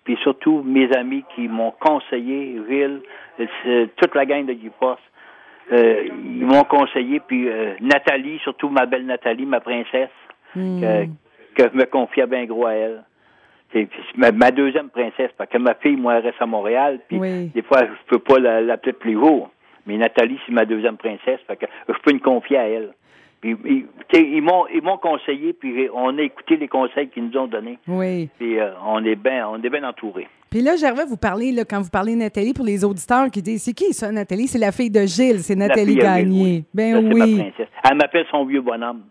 puis 0.04 0.18
surtout 0.22 0.62
mes 0.64 0.92
amis 0.96 1.24
qui 1.36 1.48
m'ont 1.48 1.72
conseillé, 1.80 2.60
Will, 2.68 3.02
euh, 3.40 3.86
toute 3.96 4.14
la 4.16 4.26
gang 4.26 4.46
de 4.46 4.54
Guy-Force, 4.54 5.00
euh, 5.72 6.04
ils 6.26 6.46
m'ont 6.46 6.64
conseillé, 6.66 7.20
puis 7.22 7.48
euh, 7.48 7.74
Nathalie, 7.80 8.40
surtout 8.40 8.70
ma 8.70 8.86
belle 8.86 9.06
Nathalie, 9.06 9.46
ma 9.46 9.60
princesse, 9.60 10.10
Hmm. 10.54 10.82
que, 10.82 11.06
que 11.56 11.70
je 11.72 11.78
me 11.78 11.86
confiais 11.86 12.28
bien 12.28 12.44
gros 12.44 12.66
à 12.66 12.74
elle. 12.74 13.04
C'est 13.72 13.88
ma, 14.18 14.34
ma 14.34 14.52
deuxième 14.52 14.90
princesse, 14.90 15.32
parce 15.38 15.50
que 15.50 15.58
ma 15.58 15.76
fille, 15.76 15.96
moi, 15.96 16.16
elle 16.16 16.24
reste 16.26 16.42
à 16.42 16.46
Montréal, 16.46 17.00
puis 17.08 17.18
Oui. 17.20 17.48
des 17.56 17.62
fois, 17.62 17.80
je 17.86 18.08
peux 18.10 18.20
pas 18.20 18.38
la- 18.38 18.60
l'appeler 18.60 18.92
plus 18.92 19.16
haut. 19.16 19.48
Mais 19.86 19.98
Nathalie, 19.98 20.40
c'est 20.46 20.52
ma 20.52 20.66
deuxième 20.66 20.98
princesse, 20.98 21.40
fait 21.48 21.56
que 21.58 21.66
je 21.88 21.94
peux 22.04 22.14
me 22.14 22.20
confier 22.20 22.58
à 22.58 22.68
elle. 22.68 22.94
Puis, 23.42 23.58
ils, 24.14 24.42
m'ont 24.42 24.68
ils 24.68 24.84
m'ont 24.84 25.00
conseillé, 25.00 25.54
puis 25.54 25.90
on 25.96 26.16
a 26.20 26.22
écouté 26.22 26.58
les 26.58 26.68
conseils 26.68 27.10
qu'ils 27.10 27.26
nous 27.26 27.38
ont 27.40 27.48
donnés. 27.48 27.80
Oui. 27.88 28.30
Puis 28.38 28.60
euh, 28.60 28.70
on 28.86 29.04
est 29.04 29.16
bien 29.16 29.48
on 29.50 29.56
est 29.64 29.70
bien 29.70 29.84
entourés. 29.84 30.28
Puis 30.52 30.62
là, 30.62 30.76
Gervais, 30.76 31.06
vous 31.06 31.18
parlez, 31.18 31.52
là, 31.52 31.66
quand 31.66 31.82
vous 31.82 31.90
parlez 31.90 32.14
de 32.14 32.20
Nathalie, 32.20 32.54
pour 32.54 32.66
les 32.66 32.86
auditeurs 32.86 33.32
qui 33.32 33.42
disent, 33.42 33.64
c'est 33.64 33.74
qui 33.74 33.94
ça, 33.94 34.12
Nathalie? 34.12 34.48
C'est 34.48 34.60
la 34.60 34.72
fille 34.72 34.92
de 34.92 35.06
Gilles, 35.08 35.40
c'est 35.40 35.56
Nathalie 35.56 35.96
Gagné. 35.96 36.44
oui. 36.44 36.64
Ben 36.72 36.94
Ça, 36.94 37.00
c'est 37.02 37.18
ma 37.18 37.26
oui. 37.26 37.40
princesse. 37.40 37.68
Elle 37.90 37.98
m'appelle 37.98 38.26
son 38.30 38.46
vieux 38.46 38.62
bonhomme. 38.62 39.04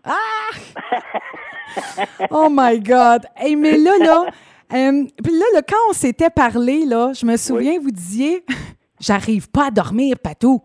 Oh 2.29 2.47
my 2.49 2.79
God! 2.79 3.25
Hey, 3.35 3.55
mais 3.55 3.77
là, 3.77 3.91
là, 3.99 4.25
Euh, 4.73 5.03
puis 5.21 5.33
là, 5.33 5.45
là, 5.53 5.61
quand 5.67 5.89
on 5.89 5.93
s'était 5.93 6.29
parlé, 6.29 6.85
là, 6.85 7.11
je 7.13 7.25
me 7.25 7.35
souviens, 7.35 7.77
vous 7.77 7.91
disiez 7.91 8.43
J'arrive 9.01 9.49
pas 9.51 9.67
à 9.67 9.71
dormir, 9.71 10.15
Patou. 10.23 10.61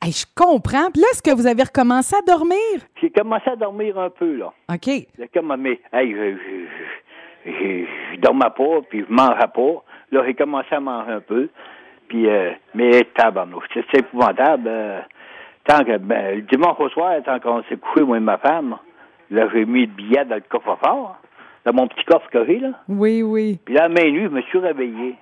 Hey, 0.00 0.12
je 0.12 0.24
comprends. 0.36 0.90
Puis 0.92 1.00
là, 1.02 1.08
est-ce 1.12 1.22
que 1.22 1.34
vous 1.34 1.46
avez 1.46 1.64
recommencé 1.64 2.14
à 2.16 2.22
dormir? 2.22 2.56
J'ai 3.00 3.10
commencé 3.10 3.50
à 3.50 3.56
dormir 3.56 3.98
un 3.98 4.10
peu, 4.10 4.36
là. 4.36 4.52
OK. 4.72 4.86
J'ai 4.86 5.28
comme, 5.34 5.54
mais, 5.58 5.80
hey, 5.92 6.12
je, 6.12 6.36
je, 6.36 7.50
je, 7.50 7.84
je 8.14 8.20
dormais 8.20 8.50
pas, 8.56 8.80
puis 8.88 9.04
je 9.08 9.12
mangeais 9.12 9.48
pas. 9.52 9.84
Là, 10.12 10.22
j'ai 10.26 10.34
commencé 10.34 10.68
à 10.74 10.80
manger 10.80 11.10
un 11.12 11.20
peu. 11.20 11.48
Puis, 12.08 12.28
euh, 12.28 12.52
mais 12.74 13.04
tabarnouche, 13.16 13.64
c'est 13.74 13.84
c'est 13.90 14.00
épouvantable. 14.00 14.64
euh, 14.68 15.00
tant 15.64 15.82
que, 15.84 15.96
ben, 15.98 16.36
le 16.36 16.42
dimanche 16.42 16.78
au 16.78 16.88
soir, 16.90 17.14
tant 17.24 17.40
qu'on 17.40 17.62
s'est 17.64 17.76
couché, 17.76 18.04
moi 18.04 18.16
et 18.16 18.20
ma 18.20 18.38
femme, 18.38 18.76
là, 19.30 19.48
j'ai 19.52 19.64
mis 19.64 19.86
le 19.86 19.92
billet 19.92 20.24
dans 20.24 20.34
le 20.36 20.42
coffre-fort, 20.48 21.16
dans 21.64 21.72
mon 21.72 21.86
petit 21.88 22.04
coffre 22.04 22.28
que 22.30 22.44
j'ai, 22.44 22.58
là. 22.58 22.70
Oui, 22.88 23.22
oui. 23.22 23.58
Puis 23.64 23.74
là, 23.74 23.84
à 23.84 23.88
nue, 23.88 24.24
je 24.24 24.28
me 24.28 24.42
suis 24.42 24.58
réveillé. 24.58 25.16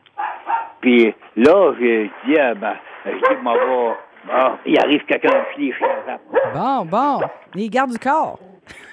Puis 0.80 1.14
là, 1.36 1.72
j'ai 1.78 2.10
dit, 2.26 2.38
ah, 2.38 2.54
ben, 2.54 2.74
je 3.06 3.12
dis, 3.12 3.42
m'en 3.42 3.54
vais. 3.54 3.94
Bon, 4.26 4.58
il 4.66 4.78
arrive 4.78 5.04
quelqu'un 5.06 5.30
à 5.30 5.56
chez 5.56 5.74
la 5.80 6.18
femme. 6.18 6.18
Bon, 6.54 6.84
bon. 6.84 7.20
Les 7.54 7.68
gardes 7.68 7.92
du 7.92 7.98
corps. 7.98 8.38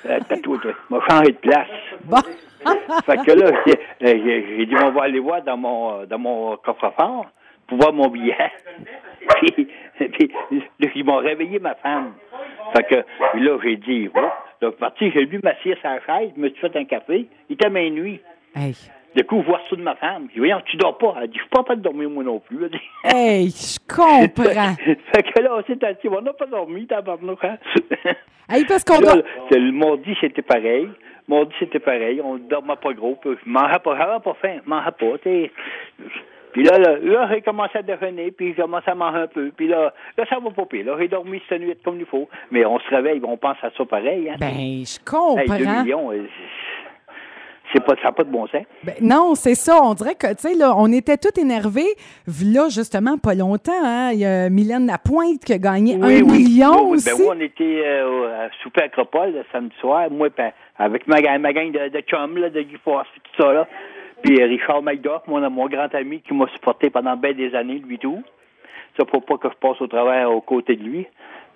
Euh, 0.06 0.20
t'as 0.28 0.38
tout, 0.38 0.58
toi. 0.58 0.72
m'a 0.90 1.00
changé 1.10 1.32
de 1.34 1.38
place. 1.38 1.68
Bon. 2.06 2.18
Fait 3.06 3.18
que 3.18 3.32
là, 3.32 3.52
j'ai 3.66 4.24
j'ai 4.24 4.66
dit, 4.66 4.76
on 4.76 4.92
va 4.92 5.04
aller 5.04 5.20
voir 5.20 5.42
dans 5.42 5.58
mon, 5.58 6.00
euh, 6.00 6.06
dans 6.06 6.18
mon 6.18 6.56
coffre-fort 6.58 7.28
pour 7.68 7.78
voir 7.78 7.94
mon 7.94 8.08
billet. 8.08 8.36
puis, 9.42 9.68
puis 9.98 10.32
là, 10.80 10.90
ils 10.96 11.04
m'ont 11.04 11.18
réveillé 11.18 11.60
ma 11.60 11.76
femme. 11.76 12.14
Fait 12.76 12.84
que 12.84 12.96
là, 13.38 13.58
j'ai 13.64 13.76
dit, 13.78 14.10
oh. 14.16 14.30
Donc, 14.62 14.78
parti, 14.78 15.12
j'ai 15.12 15.26
lu 15.26 15.40
m'asseoir 15.44 15.78
sur 15.78 15.90
la 15.90 16.00
chaise, 16.02 16.32
je 16.36 16.42
me 16.42 16.50
suis 16.50 16.60
fait 16.60 16.76
un 16.76 16.86
café. 16.86 17.28
Il 17.50 17.54
était 17.54 17.70
minuit. 17.70 18.20
Hey. 18.56 18.74
Du 19.16 19.24
coup, 19.24 19.42
voir 19.42 19.60
ça 19.70 19.76
de 19.76 19.82
ma 19.82 19.96
femme. 19.96 20.28
Dit, 20.34 20.38
voyons, 20.40 20.62
tu 20.66 20.78
dors 20.78 20.98
pas. 20.98 21.16
Elle 21.22 21.30
dit, 21.30 21.38
je 21.38 21.42
suis 21.42 21.50
pas 21.50 21.62
en 21.62 21.64
train 21.64 21.76
de 21.76 21.82
dormir, 21.82 22.10
moi 22.10 22.24
non 22.24 22.40
plus. 22.40 22.60
Hey, 23.04 23.50
je 23.50 23.80
comprends. 23.88 24.76
fait 25.14 25.24
que 25.24 25.42
là, 25.42 25.56
on 25.58 25.64
s'est 25.64 25.84
assis, 25.84 26.08
on 26.10 26.22
n'a 26.22 26.34
pas 26.34 26.46
dormi, 26.46 26.86
tabarnouche, 26.86 27.40
hein? 27.44 27.58
Hey, 28.50 28.64
parce 28.66 28.84
qu'on 28.84 29.00
doit. 29.00 29.22
c'est 29.52 29.60
le 29.60 29.72
mardi, 29.74 30.16
c'était 30.22 30.42
pareil. 30.42 30.88
Mardi, 31.28 31.54
c'était 31.60 31.80
pareil. 31.80 32.22
On 32.24 32.36
ne 32.36 32.40
dormait 32.48 32.76
pas 32.82 32.94
gros. 32.94 33.16
Puis 33.22 33.32
je 33.44 33.50
mangeais 33.50 33.80
pas, 33.80 33.98
j'avais 33.98 34.20
pas 34.24 34.36
faim. 34.42 34.60
Je 34.64 34.70
mangeais 34.70 34.92
pas. 34.92 35.18
Puis 36.54 36.64
là, 36.64 36.78
là, 36.80 36.98
là, 36.98 37.30
j'ai 37.32 37.42
commencé 37.42 37.78
à 37.78 37.82
déjeuner, 37.82 38.32
puis 38.32 38.54
j'ai 38.56 38.62
commencé 38.62 38.90
à 38.90 38.96
manger 38.96 39.18
un 39.20 39.28
peu. 39.28 39.52
Puis 39.56 39.68
là, 39.68 39.94
là, 40.18 40.26
ça 40.30 40.38
va 40.40 40.50
pas 40.52 40.66
pire. 40.66 40.86
Là, 40.86 40.96
j'ai 41.00 41.08
dormi 41.10 41.42
cette 41.50 41.60
nuit 41.62 41.76
comme 41.84 42.00
il 42.00 42.06
faut. 42.06 42.30
Mais 42.52 42.66
on 42.66 42.80
se 42.80 42.90
réveille, 42.90 43.20
on 43.24 43.36
pense 43.38 43.58
à 43.62 43.70
ça 43.78 43.86
pareil, 43.86 44.30
hein. 44.30 44.36
Ben, 44.40 44.54
je 44.54 44.58
Hey, 44.58 44.86
comprends. 45.06 45.58
2 45.58 45.66
millions, 45.84 46.12
euh, 46.14 46.26
c'est 47.77 47.86
pas, 47.86 47.96
ça 48.01 48.10
n'a 48.10 48.12
pas 48.12 48.24
de 48.24 48.31
bon 48.31 48.48
sens. 48.48 48.63
Ben, 48.84 48.96
non, 49.01 49.36
c'est 49.36 49.55
ça. 49.55 49.79
On 49.84 49.93
dirait 49.93 50.15
que, 50.15 50.27
tu 50.27 50.50
sais, 50.50 50.53
là, 50.55 50.74
on 50.77 50.91
était 50.91 51.17
tous 51.17 51.39
énervés. 51.39 51.96
Là, 52.43 52.69
justement, 52.69 53.17
pas 53.17 53.34
longtemps, 53.36 53.72
hein, 53.84 54.12
il 54.13 54.19
y 54.19 54.25
a 54.25 54.50
Mylène 54.50 54.88
Lapointe 54.88 55.43
qui 55.46 55.53
a 55.53 55.57
gagné 55.57 55.96
un 55.96 56.07
million 56.24 56.89
Oui, 56.89 56.98
aussi. 56.98 57.10
Ben, 57.17 57.25
on 57.27 57.39
était 57.39 57.81
euh, 57.86 58.10
au- 58.10 58.24
à 58.25 58.50
souper 58.63 58.84
Acropole 58.84 59.34
le 59.34 59.43
samedi 59.51 59.75
soir, 59.79 60.10
moi, 60.12 60.29
ben, 60.36 60.51
avec 60.77 61.07
ma, 61.07 61.22
gang- 61.22 61.39
ma 61.39 61.53
gang 61.53 61.72
de, 61.72 61.89
de 61.89 62.00
chums, 62.01 62.38
là, 62.38 62.50
de 62.50 62.62
Guy 62.62 62.77
Force, 62.84 63.07
tout 63.24 63.41
ça, 63.43 63.53
là. 63.53 63.67
Puis 64.24 64.41
euh, 64.41 64.46
Richard 64.48 64.81
McDuff, 64.81 65.22
mon, 65.27 65.48
mon 65.50 65.67
grand 65.67 65.93
ami 65.93 66.22
qui 66.22 66.34
m'a 66.34 66.48
supporté 66.48 66.89
pendant 66.89 67.15
bien 67.15 67.34
des 67.34 67.53
années, 67.55 67.81
lui 67.88 68.00
tout. 68.00 68.22
Ça 68.98 69.05
pour 69.05 69.24
pas 69.24 69.38
que 69.38 69.48
je 69.50 69.55
passe 69.55 69.79
au 69.79 69.86
travail 69.88 70.25
aux 70.25 70.41
côtés 70.41 70.75
de 70.75 70.84
lui. 70.84 71.05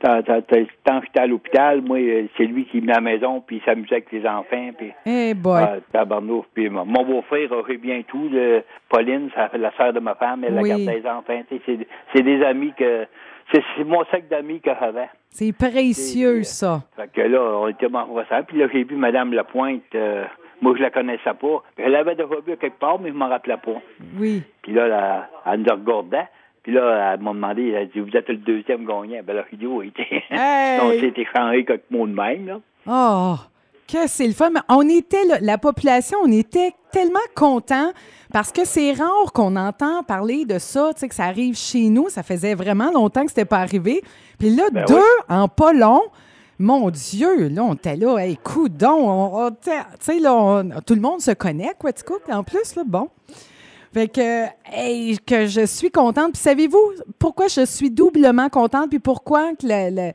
Tant, 0.01 0.21
tant, 0.23 0.41
tant- 0.41 0.65
tant 0.83 0.99
que 0.99 1.05
j'étais 1.05 1.19
à 1.19 1.27
l'hôpital, 1.27 1.81
moi, 1.81 1.99
euh, 1.99 2.25
c'est 2.35 2.45
lui 2.45 2.65
qui 2.65 2.79
venait 2.79 2.93
à 2.93 2.95
la 2.95 3.01
maison, 3.01 3.39
puis 3.39 3.57
il 3.57 3.61
s'amusait 3.63 3.95
avec 3.95 4.11
les 4.11 4.25
enfants, 4.25 4.71
puis... 4.75 4.91
Eh 5.05 5.33
boy. 5.35 5.61
Ah, 5.63 5.75
tabarnouf. 5.91 6.45
Puis 6.53 6.69
mon 6.69 6.85
mon 6.85 7.03
beau-frère 7.03 7.51
aurait 7.51 7.77
bien 7.77 8.01
tout. 8.07 8.27
le- 8.31 8.63
Pauline, 8.89 9.29
ça 9.35 9.49
la 9.57 9.71
sœur 9.77 9.93
de 9.93 9.99
ma 9.99 10.15
femme, 10.15 10.43
elle 10.43 10.55
Oui. 10.59 10.69
la 10.69 10.75
garde 10.79 11.01
des 11.01 11.07
enfants. 11.07 11.43
C'est 11.49 11.77
c'est 12.15 12.23
des 12.23 12.43
amis 12.43 12.73
que. 12.77 13.05
C'est 13.53 13.61
c'est 13.77 13.83
mon 13.83 14.03
sac 14.05 14.27
d'amis 14.27 14.59
que 14.59 14.71
j'avais. 14.79 15.09
C'est 15.29 15.53
précieux, 15.55 16.43
ça. 16.43 16.81
Fait 16.95 17.09
que 17.11 17.21
là, 17.21 17.39
on 17.61 17.67
était 17.67 17.85
reconnaissants. 17.85 18.43
Puis 18.47 18.57
là, 18.57 18.67
j'ai 18.73 18.83
vu 18.83 18.95
Mme 18.95 19.33
Lapointe. 19.33 19.83
euh, 19.95 20.25
moi, 20.61 20.73
je 20.77 20.81
la 20.81 20.89
connaissais 20.89 21.33
pas. 21.39 21.63
Elle 21.77 21.91
l'avait 21.91 22.15
déjà 22.15 22.27
vue 22.45 22.57
quelque 22.57 22.79
part, 22.79 22.99
mais 22.99 23.09
je 23.09 23.13
m'en 23.15 23.29
rappelais 23.29 23.57
pas. 23.57 23.81
Oui. 24.19 24.43
Puis 24.61 24.73
là, 24.73 24.87
là, 24.87 25.29
elle 25.45 25.61
nous 25.61 25.73
regardait. 25.73 26.27
Puis 26.63 26.73
là, 26.73 27.13
elle 27.15 27.21
m'a 27.21 27.33
demandé, 27.33 27.69
elle 27.69 27.75
a 27.83 27.85
dit, 27.85 27.99
vous 27.99 28.15
êtes 28.15 28.27
le 28.29 28.37
deuxième 28.37 28.85
gagnant. 28.85 29.21
Ben 29.25 29.35
là, 29.35 29.43
oui. 29.67 29.91
Hey! 30.29 30.79
on 30.81 30.91
s'est 30.91 31.13
échangé 31.15 31.65
quelques 31.65 31.89
mots 31.89 32.05
de 32.07 32.13
même, 32.13 32.45
là. 32.47 32.59
Oh, 32.87 33.35
que 33.87 34.07
c'est 34.07 34.27
le 34.27 34.33
fun. 34.33 34.51
On 34.69 34.87
était, 34.87 35.25
là, 35.25 35.37
la 35.41 35.57
population, 35.57 36.17
on 36.23 36.31
était 36.31 36.71
tellement 36.91 37.19
contents 37.35 37.91
parce 38.31 38.51
que 38.51 38.63
c'est 38.63 38.93
rare 38.93 39.33
qu'on 39.33 39.55
entend 39.55 40.03
parler 40.03 40.45
de 40.45 40.59
ça, 40.59 40.91
tu 40.93 40.99
sais, 41.01 41.09
que 41.09 41.15
ça 41.15 41.25
arrive 41.25 41.55
chez 41.57 41.89
nous. 41.89 42.09
Ça 42.09 42.23
faisait 42.23 42.53
vraiment 42.53 42.91
longtemps 42.91 43.23
que 43.23 43.29
c'était 43.29 43.45
pas 43.45 43.57
arrivé. 43.59 44.01
Puis 44.39 44.49
là, 44.51 44.63
Ben 44.71 44.85
deux 44.85 44.95
oui. 44.95 45.01
en 45.29 45.47
pas 45.47 45.73
long. 45.73 46.01
Mon 46.59 46.91
Dieu, 46.91 47.49
là, 47.49 47.63
on 47.63 47.73
était 47.73 47.95
là, 47.95 48.17
hey, 48.19 48.37
coudon, 48.37 49.09
on, 49.09 49.49
tu 49.49 49.71
sais, 49.99 50.19
là, 50.19 50.35
on- 50.35 50.69
tout 50.85 50.93
le 50.93 51.01
monde 51.01 51.19
se 51.19 51.31
connaît, 51.31 51.71
quoi, 51.79 51.89
en 52.31 52.43
plus, 52.43 52.75
là, 52.75 52.83
bon. 52.85 53.09
Fait 53.93 54.07
que, 54.07 54.45
hey, 54.71 55.17
que 55.19 55.45
je 55.47 55.65
suis 55.65 55.91
contente. 55.91 56.33
Puis 56.33 56.41
savez-vous 56.41 56.79
pourquoi 57.19 57.47
je 57.47 57.65
suis 57.65 57.91
doublement 57.91 58.47
contente? 58.49 58.89
Puis 58.89 58.99
pourquoi 58.99 59.51
que 59.55 59.65
le- 59.67 59.89
le- 59.95 60.11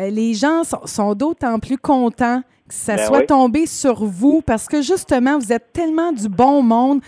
euh, 0.00 0.10
les 0.10 0.34
gens 0.34 0.62
sont, 0.64 0.86
sont 0.86 1.14
d'autant 1.14 1.58
plus 1.58 1.78
contents 1.78 2.40
que 2.68 2.74
ça 2.74 2.96
Ben 2.96 3.06
soit 3.06 3.18
oui. 3.20 3.26
tombé 3.26 3.66
sur 3.66 4.04
vous? 4.04 4.40
Parce 4.42 4.66
que 4.68 4.82
justement, 4.82 5.36
vous 5.38 5.52
êtes 5.52 5.72
tellement 5.72 6.12
du 6.12 6.28
bon 6.28 6.62
monde. 6.62 7.00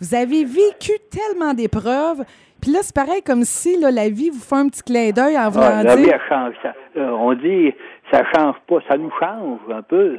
Vous 0.00 0.14
avez 0.14 0.44
vécu 0.44 0.92
tellement 1.10 1.52
d'épreuves. 1.52 2.24
Puis 2.60 2.72
là, 2.72 2.78
c'est 2.82 2.94
pareil 2.94 3.22
comme 3.22 3.44
si 3.44 3.78
là, 3.78 3.90
la 3.90 4.08
vie 4.08 4.30
vous 4.30 4.40
fait 4.40 4.56
un 4.56 4.68
petit 4.68 4.82
clin 4.82 5.10
d'œil 5.10 5.38
en 5.38 5.48
voulant 5.50 5.66
Ah, 5.70 5.82
la 5.82 5.96
vie, 5.96 6.04
dire. 6.04 6.14
elle 6.14 6.28
change. 6.28 6.54
Ça, 6.62 6.72
euh, 6.96 7.10
on 7.10 7.34
dit, 7.34 7.72
ça 8.10 8.22
change 8.34 8.56
pas, 8.66 8.76
ça 8.88 8.96
nous 8.96 9.10
change 9.20 9.58
un 9.72 9.82
peu. 9.82 10.18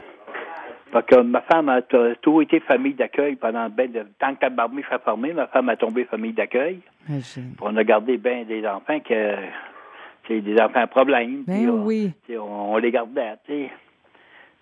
Parce 0.91 1.05
que 1.05 1.15
ma 1.21 1.41
femme 1.41 1.69
a 1.69 1.81
t- 1.81 2.15
toujours 2.21 2.41
été 2.41 2.59
famille 2.61 2.93
d'accueil 2.95 3.35
pendant 3.35 3.69
ben 3.69 3.91
de, 3.91 4.05
tant 4.19 4.33
que 4.33 4.41
la 4.41 4.49
barbe 4.49 4.79
fait 4.81 4.99
fermée, 5.03 5.33
ma 5.33 5.47
femme 5.47 5.69
a 5.69 5.75
tombé 5.75 6.05
famille 6.05 6.33
d'accueil. 6.33 6.79
On 7.61 7.75
a 7.77 7.83
gardé 7.83 8.17
bien 8.17 8.43
des 8.43 8.65
enfants 8.67 8.99
que 8.99 9.35
c'est 10.27 10.41
des 10.41 10.59
enfants 10.59 10.81
à 10.81 10.87
problème. 10.87 11.43
Ben 11.47 11.69
oui. 11.69 12.11
on, 12.31 12.73
on 12.73 12.77
les 12.77 12.91
gardait, 12.91 13.33
tu 13.45 13.51
sais. 13.53 13.71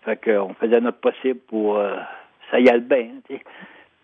Fait 0.03 0.17
qu'on 0.23 0.53
faisait 0.55 0.79
notre 0.81 0.99
possible 0.99 1.39
pour 1.47 1.77
euh, 1.77 1.95
ça 2.51 2.59
y 2.59 2.67
allait 2.69 2.79
bien, 2.81 3.07
tu 3.27 3.35
sais. 3.35 3.41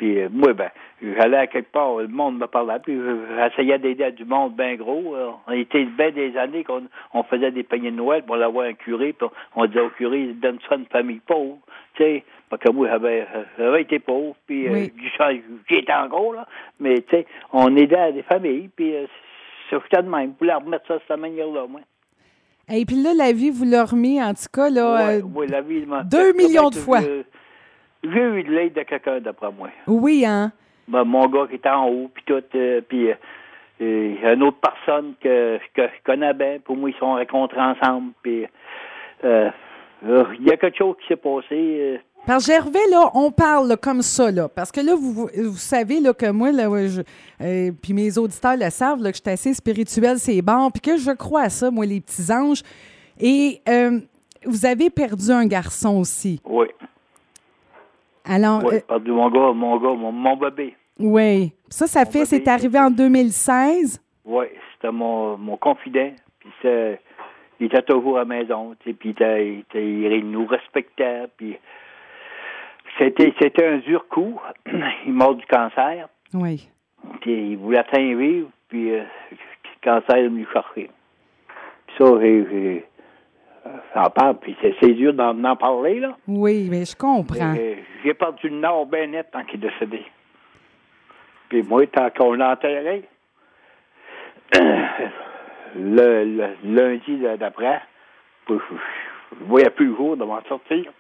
Puis 0.04 0.20
euh, 0.20 0.28
moi, 0.34 0.52
ben, 0.52 0.70
j'allais 1.02 1.38
à 1.38 1.48
quelque 1.48 1.72
part, 1.72 1.96
le 2.00 2.10
monde 2.10 2.38
me 2.38 2.46
parlait, 2.46 2.78
puis 2.84 3.00
j'essayais 3.38 3.80
d'aider 3.80 4.04
à 4.04 4.12
du 4.12 4.26
monde 4.26 4.54
bien 4.54 4.76
gros. 4.76 5.16
euh. 5.16 5.30
On 5.48 5.54
était 5.54 5.86
bien 5.86 6.12
des 6.12 6.36
années 6.36 6.66
qu'on 6.66 6.84
on 7.14 7.24
faisait 7.24 7.52
des 7.52 7.64
paniers 7.64 7.92
de 7.92 7.96
Noël 7.96 8.22
pour 8.24 8.36
l'avoir 8.36 8.66
un 8.66 8.74
curé, 8.74 9.14
puis 9.14 9.26
on 9.56 9.66
disait 9.66 9.80
au 9.80 9.90
curé, 9.92 10.26
donne 10.34 10.58
ça 10.68 10.76
à 10.76 10.78
une 10.78 10.88
famille 10.88 11.22
pauvre, 11.26 11.58
tu 11.94 12.04
sais. 12.04 12.24
Parce 12.50 12.62
que 12.62 12.72
moi, 12.72 12.90
j'avais, 12.90 13.26
été 13.82 14.00
pauvre, 14.00 14.36
puis 14.46 14.68
euh, 14.68 14.74
Oui. 14.74 14.94
j'étais 15.70 15.94
encore, 15.94 16.34
là. 16.34 16.48
Mais, 16.82 16.96
tu 16.96 17.16
sais, 17.16 17.26
on 17.54 17.74
aidait 17.78 17.96
à 17.96 18.12
des 18.12 18.24
familles, 18.24 18.70
puis 18.76 18.94
euh, 18.94 19.06
c'est 19.70 20.02
de 20.04 20.10
même. 20.10 20.34
Je 20.34 20.40
voulais 20.40 20.54
remettre 20.54 20.86
ça 20.86 20.96
de 20.96 21.02
cette 21.08 21.18
manière-là, 21.18 21.66
moi. 21.70 21.80
Et 22.70 22.84
puis 22.86 22.98
là, 23.02 23.12
la 23.16 23.32
vie 23.32 23.52
vous 23.52 23.64
l'a 23.64 23.86
remis, 23.86 24.22
en 24.22 24.34
tout 24.34 24.52
cas, 24.52 24.70
là. 24.70 24.96
Ouais, 24.96 25.20
euh, 25.20 25.22
ouais, 25.22 25.48
la 25.48 25.62
vie 25.62 25.86
m'a- 25.86 26.04
deux 26.04 26.34
millions 26.34 26.70
de 26.70 26.76
fois. 26.76 27.00
que 27.02 27.24
J'ai 28.04 28.10
eu 28.10 28.44
de 28.44 28.52
l'aide 28.52 28.74
de 28.74 28.84
quelqu'un, 28.84 29.20
d'après 29.22 29.52
moi. 29.52 29.70
oui, 29.88 30.26
hein? 30.26 30.52
Ben, 30.88 31.06
mon 31.06 31.28
gars 31.28 31.48
qui 31.50 31.56
était 31.56 31.70
en 31.70 31.88
haut, 31.88 32.10
puis 32.14 32.24
tout, 32.26 32.44
euh, 32.56 32.82
puis 32.88 33.10
euh, 33.82 34.34
une 34.34 34.44
autre 34.44 34.58
personne 34.62 35.14
que, 35.22 35.58
que 35.74 35.84
je 35.84 36.04
connais 36.04 36.34
bien, 36.34 36.58
pour 36.64 36.76
moi, 36.76 36.90
ils 36.90 36.96
sont 37.00 37.14
rencontrés 37.14 37.62
ensemble, 37.62 38.12
puis 38.22 38.46
euh, 39.24 39.50
euh, 40.06 40.24
il 40.40 40.46
y 40.46 40.52
a 40.52 40.58
quelque 40.58 40.78
chose 40.78 40.96
qui 41.02 41.08
s'est 41.08 41.16
passé. 41.16 41.48
euh, 41.54 41.98
que 42.28 42.40
Gervais, 42.44 42.80
là, 42.92 43.10
on 43.14 43.32
parle 43.32 43.70
là, 43.70 43.78
comme 43.78 44.02
ça, 44.02 44.30
là. 44.32 44.50
Parce 44.50 44.72
que 44.74 44.82
là, 44.82 44.94
vous, 44.96 45.30
vous, 45.34 45.56
savez 45.58 46.02
là, 46.02 46.14
que 46.14 46.30
moi, 46.32 46.52
là, 46.52 46.68
je- 46.88 47.02
euh, 47.42 47.72
puis 47.82 47.94
mes 47.94 48.18
auditeurs 48.18 48.58
le 48.58 48.70
savent, 48.70 49.02
là, 49.02 49.12
que 49.12 49.18
je 49.18 49.22
suis 49.24 49.32
assez 49.34 49.54
spirituelle, 49.54 50.18
c'est 50.18 50.42
bon, 50.42 50.70
puis 50.70 50.82
que 50.82 50.98
je 50.98 51.12
crois 51.12 51.44
à 51.44 51.50
ça, 51.50 51.72
moi, 51.72 51.86
les 51.86 52.02
petits 52.02 52.32
anges. 52.32 52.62
Et 53.20 53.62
euh, 53.70 54.00
vous 54.46 54.66
avez 54.66 54.90
perdu 54.90 55.32
un 55.32 55.46
garçon 55.46 55.98
aussi. 56.00 56.42
oui, 56.46 56.68
Alors, 58.26 58.64
oui, 58.64 58.76
euh, 58.76 58.80
perdu 58.88 59.12
mon 59.12 59.30
gars, 59.30 59.52
mon 59.54 59.78
gars, 59.78 59.94
mon, 59.94 60.12
mon 60.12 60.36
bébé. 60.38 60.76
oui. 61.00 61.52
Ça, 61.70 61.88
ça 61.88 62.06
Mon 62.06 62.12
fait, 62.12 62.26
c'est 62.26 62.48
arrivé 62.48 62.78
en 62.80 62.92
2016. 62.92 64.00
Oui, 64.26 64.46
c'était 64.74 64.92
mon, 64.92 65.38
mon 65.38 65.58
confident. 65.58 66.14
Puis 66.40 66.50
c'est- 66.62 67.00
il 67.60 67.66
était 67.68 67.82
toujours 67.82 68.18
à 68.18 68.20
la 68.20 68.26
maison, 68.26 68.76
tu 68.80 68.90
sais, 68.92 68.94
puis 68.96 69.16
il, 69.20 70.30
nous 70.30 70.46
respectait. 70.46 71.24
Puis 71.36 71.58
c'était, 73.00 73.34
c'était 73.42 73.66
un 73.66 73.78
dur 73.78 74.08
coup. 74.08 74.40
il 74.68 74.74
est 75.08 75.12
mort 75.12 75.34
du 75.36 75.46
cancer. 75.48 76.08
Oui. 76.34 76.70
Puis 77.22 77.52
il 77.52 77.58
voulait 77.58 77.84
bien 77.92 78.16
vivre, 78.16 78.50
puis 78.70 78.92
euh, 78.94 79.04
le 79.32 79.38
cancer 79.84 80.16
est 80.16 80.28
venu 80.28 80.46
chercher. 80.54 80.90
Puis 81.88 81.96
ça, 81.98 82.06
j'ai, 82.22 82.86
j'en 83.94 84.10
parle, 84.10 84.38
puis 84.40 84.56
c'est, 84.62 84.94
dur 84.94 85.14
d'en, 85.14 85.56
parler, 85.56 86.00
là. 86.00 86.16
Oui, 86.28 86.68
mais 86.70 86.86
je 86.86 86.96
comprends. 86.96 87.54
J'ai, 88.04 88.14
perdu 88.14 88.50
le 88.50 88.58
nord 88.58 88.86
bien 88.86 89.08
net 89.08 89.30
tant 89.32 89.44
qu'il 89.44 89.64
est 89.64 89.70
décédé. 89.70 90.04
Puis 91.50 91.64
moi, 91.64 91.86
tant 91.88 92.10
qu'on 92.10 92.34
l'enterrait, 92.34 93.04
le, 95.76 96.24
le 96.24 96.56
lundi 96.64 97.18
d'après, 97.40 97.82
je 98.48 98.54
ne 98.54 98.60
voyais 99.46 99.70
plus 99.70 99.88
le 99.88 99.96
jour 99.96 100.18
de 100.18 100.24
m'en 100.24 100.42
sortir. 100.44 100.92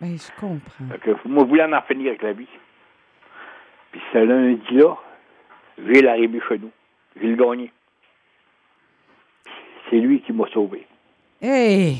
Ben, 0.00 0.16
je 0.18 0.40
comprends. 0.40 0.98
Que 1.00 1.10
moi, 1.28 1.44
je 1.44 1.48
voulais 1.48 1.64
en 1.64 1.82
finir 1.82 2.08
avec 2.08 2.22
la 2.22 2.32
vie. 2.32 2.48
Puis 3.92 4.00
ce 4.12 4.18
lundi-là, 4.18 4.96
j'ai 5.78 6.02
l'arrivée 6.02 6.40
chez 6.48 6.58
nous. 6.58 6.70
J'ai 7.20 7.28
le 7.28 7.36
gagné. 7.36 7.72
C'est 9.88 9.98
lui 9.98 10.20
qui 10.22 10.32
m'a 10.32 10.46
sauvé. 10.48 10.86
Hey! 11.42 11.96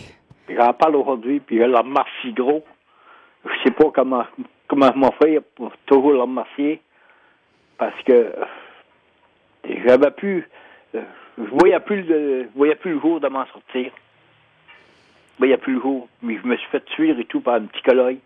J'en 0.48 0.72
parle 0.72 0.96
aujourd'hui, 0.96 1.40
puis 1.40 1.58
je 1.58 1.62
le 1.64 1.76
remercie 1.76 2.32
gros. 2.32 2.64
Je 3.44 3.50
sais 3.64 3.70
pas 3.72 3.90
comment 3.92 4.24
comment 4.68 4.90
m'en 4.94 5.10
faire 5.12 5.40
pour 5.56 5.72
toujours 5.86 6.12
le 6.12 6.20
remercier. 6.20 6.80
Parce 7.78 8.00
que 8.04 8.12
euh, 8.12 8.44
j'avais 9.86 10.10
plus. 10.12 10.48
euh, 10.94 11.02
Je 11.38 11.42
voyais 11.44 11.80
plus 11.80 12.02
le, 12.02 12.44
je 12.44 12.48
voyais 12.56 12.76
plus 12.76 12.92
le 12.94 13.00
jour 13.00 13.18
de 13.20 13.28
m'en 13.28 13.46
sortir. 13.46 13.90
Je 15.34 15.38
voyais 15.38 15.56
plus 15.56 15.74
le 15.74 15.80
jour. 15.80 16.08
Mais 16.22 16.38
je 16.40 16.46
me 16.46 16.56
suis 16.56 16.70
fait 16.70 16.84
tuer 16.84 17.10
et 17.18 17.24
tout 17.24 17.40
par 17.40 17.54
un 17.54 17.62
petit 17.62 17.82
collègue. 17.82 18.18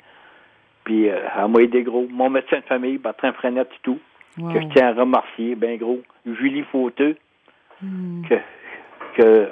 Puis 0.84 1.08
euh, 1.08 1.18
elle 1.36 1.48
m'a 1.50 1.60
aidé 1.60 1.82
gros. 1.82 2.06
Mon 2.10 2.28
médecin 2.30 2.58
de 2.58 2.64
famille, 2.64 2.98
Bertrand 2.98 3.32
Frenette 3.32 3.70
et 3.72 3.80
tout. 3.82 3.98
Wow. 4.38 4.52
Que 4.52 4.60
je 4.60 4.66
tiens 4.74 4.88
à 4.88 4.92
remercier, 5.00 5.54
ben 5.54 5.78
gros. 5.78 6.00
Julie 6.26 6.64
Fauteux, 6.64 7.16
Hmm. 7.82 8.22
que, 8.26 8.34
que 9.18 9.48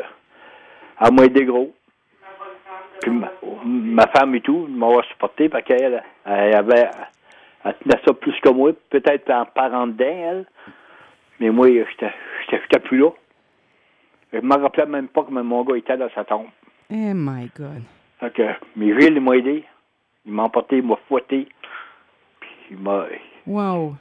elle 1.00 1.12
m'a 1.14 1.24
aidé 1.24 1.44
gros. 1.44 1.74
Puis 3.00 3.10
ma, 3.10 3.30
ma 3.64 4.06
femme 4.08 4.34
et 4.34 4.40
tout 4.40 4.66
m'a 4.68 5.02
supporté 5.10 5.48
parce 5.48 5.64
qu'elle 5.64 6.02
elle 6.24 6.54
avait 6.54 6.88
elle 7.64 7.74
tenait 7.78 8.00
ça 8.04 8.12
plus 8.12 8.38
que 8.40 8.50
moi, 8.50 8.72
peut-être 8.90 9.30
en 9.30 9.46
parent 9.46 9.86
dedans, 9.86 10.04
elle. 10.04 10.46
Mais 11.40 11.50
moi, 11.50 11.66
j'étais 11.70 12.78
plus 12.80 12.98
là. 12.98 13.10
Je 14.32 14.38
me 14.40 14.54
rappelais 14.56 14.86
même 14.86 15.08
pas 15.08 15.22
que 15.24 15.30
mon 15.30 15.62
gars 15.64 15.76
était 15.76 15.96
dans 15.96 16.10
sa 16.14 16.24
tombe. 16.24 16.46
Oh 16.90 16.94
my 17.14 17.50
God. 17.56 17.82
Fait 18.20 18.30
que, 18.32 18.42
mais 18.76 18.88
Gilles, 19.00 19.14
il 19.14 19.20
m'a 19.20 19.36
aidé. 19.36 19.64
Il 20.26 20.32
m'a 20.32 20.44
emporté, 20.44 20.76
il 20.78 20.86
m'a 20.86 20.96
fouetté. 21.08 21.48
Puis 22.40 22.50
il 22.72 22.78
m'a. 22.78 23.06
Wow. 23.46 23.94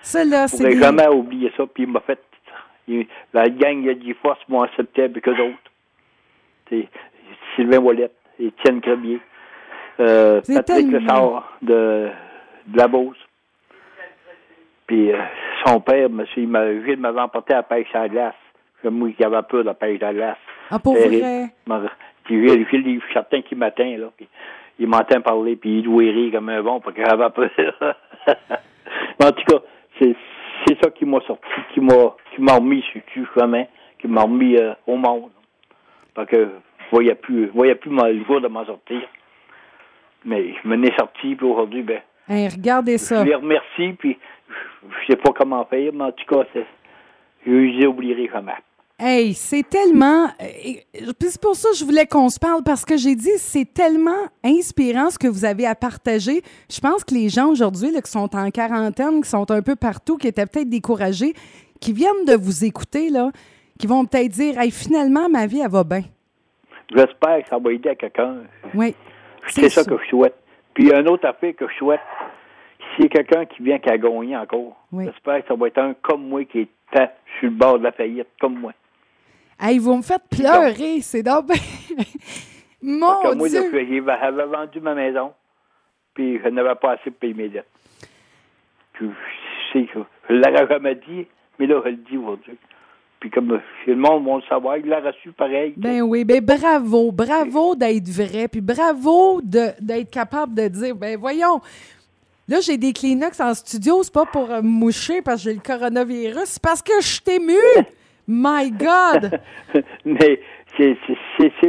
Ça, 0.00 0.24
là, 0.24 0.46
Je 0.46 0.56
c'est 0.56 0.68
des... 0.68 0.78
jamais 0.80 1.08
oublier 1.08 1.52
ça. 1.56 1.64
Puis 1.66 1.82
il 1.84 1.90
m'a 1.90 2.00
fait. 2.00 2.20
il- 2.86 3.06
la 3.32 3.48
gang, 3.48 3.82
il 3.82 3.90
a 3.90 3.94
10 3.94 4.14
fois, 4.14 4.38
moi, 4.48 4.68
septembre 4.76 5.18
que 5.20 5.30
d'autres. 5.30 5.67
C'est 6.70 6.88
Sylvain 7.54 7.78
Wallet, 7.78 8.10
Étienne 8.38 8.80
Crebier, 8.80 9.20
euh, 10.00 10.40
Patrick 10.46 10.90
Lessard 10.90 11.56
de, 11.62 12.08
de 12.66 12.76
la 12.76 12.88
Beauce. 12.88 13.16
Puis 14.86 15.12
euh, 15.12 15.18
son 15.66 15.80
père, 15.80 16.08
monsieur, 16.08 16.42
il 16.42 16.48
m'a, 16.48 16.72
Gilles 16.84 16.98
m'avait 16.98 17.20
emporté 17.20 17.52
à 17.52 17.58
la 17.58 17.62
pêche 17.62 17.94
à 17.94 18.00
la 18.00 18.08
glace. 18.08 18.34
Moi 18.84 19.10
qui 19.12 19.24
avais 19.24 19.42
peur 19.42 19.60
de 19.60 19.66
la 19.66 19.74
pêche 19.74 20.02
à 20.02 20.06
la 20.06 20.14
glace. 20.14 20.36
Ah, 20.70 20.78
pour 20.78 20.94
vrai? 20.94 21.46
Il 22.30 22.48
est 22.48 23.12
certain 23.12 23.42
qu'il 23.42 23.58
m'atteint, 23.58 23.96
là. 23.96 24.06
Puis 24.16 24.28
il 24.78 24.86
m'entend 24.86 25.20
parler, 25.20 25.56
puis 25.56 25.78
il 25.78 25.82
doit 25.82 26.02
rire 26.02 26.32
comme 26.32 26.48
un 26.48 26.62
bon, 26.62 26.80
parce 26.80 26.94
qu'il 26.94 27.04
avait 27.04 27.30
peur. 27.30 27.50
Mais 29.18 29.26
en 29.26 29.32
tout 29.32 29.44
cas, 29.44 29.62
c'est, 29.98 30.14
c'est 30.66 30.78
ça 30.82 30.90
qui 30.90 31.04
m'a 31.04 31.20
sorti, 31.26 31.48
qui 31.74 31.80
m'a, 31.80 32.14
qui 32.34 32.40
m'a 32.40 32.54
remis 32.54 32.82
sur 32.92 33.00
le 33.16 33.26
chemin, 33.34 33.64
qui 33.98 34.06
m'a 34.06 34.22
remis 34.22 34.56
euh, 34.56 34.74
au 34.86 34.96
monde. 34.96 35.30
Parce 36.18 36.30
que 36.30 36.48
je 36.80 36.90
voyais 36.90 37.14
plus, 37.14 37.46
voyais 37.54 37.76
plus 37.76 37.92
le 37.92 38.24
jour 38.24 38.40
de 38.40 38.48
m'en 38.48 38.66
sortir. 38.66 39.00
Mais 40.24 40.52
je 40.52 40.68
m'en 40.68 40.82
ai 40.82 40.92
sorti, 40.98 41.36
puis 41.36 41.46
aujourd'hui, 41.46 41.82
ben, 41.82 42.00
Hey, 42.28 42.48
regardez 42.48 42.98
ça. 42.98 43.22
je 43.22 43.28
les 43.28 43.36
remercie, 43.36 43.92
puis 43.96 44.18
je 44.82 45.12
sais 45.12 45.16
pas 45.16 45.30
comment 45.32 45.64
faire, 45.66 45.92
mais 45.94 46.02
en 46.06 46.10
tout 46.10 46.24
cas, 46.26 46.42
je 47.46 47.50
les 47.52 47.86
oublierai 47.86 48.28
jamais. 48.32 48.54
Hey, 48.98 49.32
c'est 49.32 49.62
tellement. 49.62 50.26
C'est 50.40 51.40
pour 51.40 51.54
ça 51.54 51.68
que 51.70 51.76
je 51.76 51.84
voulais 51.84 52.06
qu'on 52.06 52.30
se 52.30 52.40
parle 52.40 52.64
parce 52.64 52.84
que 52.84 52.96
j'ai 52.96 53.14
dit 53.14 53.30
c'est 53.36 53.72
tellement 53.72 54.26
inspirant 54.44 55.10
ce 55.10 55.20
que 55.20 55.28
vous 55.28 55.44
avez 55.44 55.66
à 55.66 55.76
partager. 55.76 56.42
Je 56.68 56.80
pense 56.80 57.04
que 57.04 57.14
les 57.14 57.28
gens 57.28 57.46
aujourd'hui 57.46 57.92
là, 57.92 58.02
qui 58.02 58.10
sont 58.10 58.34
en 58.34 58.50
quarantaine, 58.50 59.22
qui 59.22 59.30
sont 59.30 59.48
un 59.52 59.62
peu 59.62 59.76
partout, 59.76 60.16
qui 60.16 60.26
étaient 60.26 60.46
peut-être 60.46 60.68
découragés, 60.68 61.34
qui 61.80 61.92
viennent 61.92 62.24
de 62.26 62.34
vous 62.34 62.64
écouter, 62.64 63.08
là, 63.08 63.30
qui 63.78 63.86
vont 63.86 64.04
peut-être 64.04 64.28
dire 64.32 64.58
Hey, 64.58 64.70
finalement, 64.70 65.28
ma 65.28 65.46
vie, 65.46 65.60
elle 65.60 65.70
va 65.70 65.84
bien. 65.84 66.02
J'espère 66.94 67.42
que 67.42 67.48
ça 67.48 67.58
va 67.58 67.72
aider 67.72 67.90
à 67.90 67.94
quelqu'un. 67.94 68.36
Oui. 68.74 68.94
C'est 69.48 69.68
ça, 69.68 69.84
que 69.84 69.96
je 70.02 70.08
souhaite. 70.08 70.34
Puis 70.74 70.90
une 70.92 71.08
autre 71.08 71.26
affaire 71.26 71.54
que 71.56 71.68
je 71.68 71.74
souhaite. 71.76 72.00
S'il 72.94 73.04
y 73.04 73.06
a 73.06 73.10
quelqu'un 73.10 73.44
qui 73.46 73.62
vient 73.62 73.78
qui 73.78 73.88
a 73.90 73.98
gagné 73.98 74.36
encore, 74.36 74.76
Oui. 74.92 75.04
j'espère 75.06 75.42
que 75.42 75.48
ça 75.48 75.54
va 75.54 75.66
être 75.68 75.78
un 75.78 75.94
comme 76.02 76.28
moi 76.28 76.44
qui 76.44 76.60
était 76.60 77.10
sur 77.38 77.48
le 77.50 77.54
bord 77.54 77.78
de 77.78 77.84
la 77.84 77.92
faillite, 77.92 78.26
comme 78.40 78.58
moi. 78.58 78.72
Hey, 79.60 79.78
vous 79.78 79.96
me 79.96 80.02
faites 80.02 80.22
pleurer, 80.30 81.00
c'est 81.00 81.22
donc 81.22 81.46
Mon 82.82 83.20
Comme 83.22 83.38
moi, 83.38 83.48
là, 83.48 83.60
Dieu! 83.60 83.70
j'avais 84.06 84.46
vendu 84.46 84.80
ma 84.80 84.94
maison, 84.94 85.32
puis 86.14 86.40
je 86.42 86.48
n'avais 86.48 86.74
pas 86.76 86.92
assez 86.92 87.10
pour 87.10 87.18
payer 87.20 87.34
mes 87.34 87.48
dettes. 87.48 87.66
Puis 88.92 89.08
je 89.08 89.72
sais 89.80 89.86
que 89.86 89.98
je 90.28 90.34
ne 90.34 90.38
l'aurais 90.40 90.66
jamais 90.68 90.94
dit, 90.94 91.26
mais 91.58 91.66
là, 91.66 91.80
je 91.84 91.90
le 91.90 91.96
dis 91.96 92.16
aujourd'hui. 92.16 92.56
Puis 93.20 93.30
comme 93.30 93.52
euh, 93.52 93.58
le 93.86 93.96
monde 93.96 94.24
va 94.26 94.36
le 94.36 94.42
savoir, 94.48 94.76
il 94.76 94.86
l'a 94.86 95.00
reçu 95.00 95.32
pareil. 95.32 95.74
Ben 95.76 96.02
oui, 96.02 96.24
ben 96.24 96.40
bravo, 96.44 97.10
bravo 97.12 97.74
d'être 97.74 98.08
vrai, 98.08 98.46
puis 98.48 98.60
bravo 98.60 99.40
de- 99.42 99.72
d'être 99.80 100.10
capable 100.10 100.54
de 100.54 100.68
dire, 100.68 100.94
ben 100.94 101.18
voyons, 101.18 101.60
là 102.48 102.58
j'ai 102.60 102.76
des 102.76 102.92
Kleenex 102.92 103.40
en 103.40 103.54
studio, 103.54 104.02
c'est 104.04 104.14
pas 104.14 104.24
pour 104.26 104.50
euh, 104.50 104.62
me 104.62 104.68
moucher 104.68 105.20
parce 105.22 105.42
que 105.42 105.50
j'ai 105.50 105.54
le 105.56 105.60
coronavirus, 105.62 106.44
c'est 106.44 106.62
parce 106.62 106.80
que 106.82 106.92
je 107.00 107.06
suis 107.06 107.22
émue! 107.36 107.86
My 108.28 108.70
God! 108.70 109.40
mais 110.04 110.40
c'est- 110.76 110.96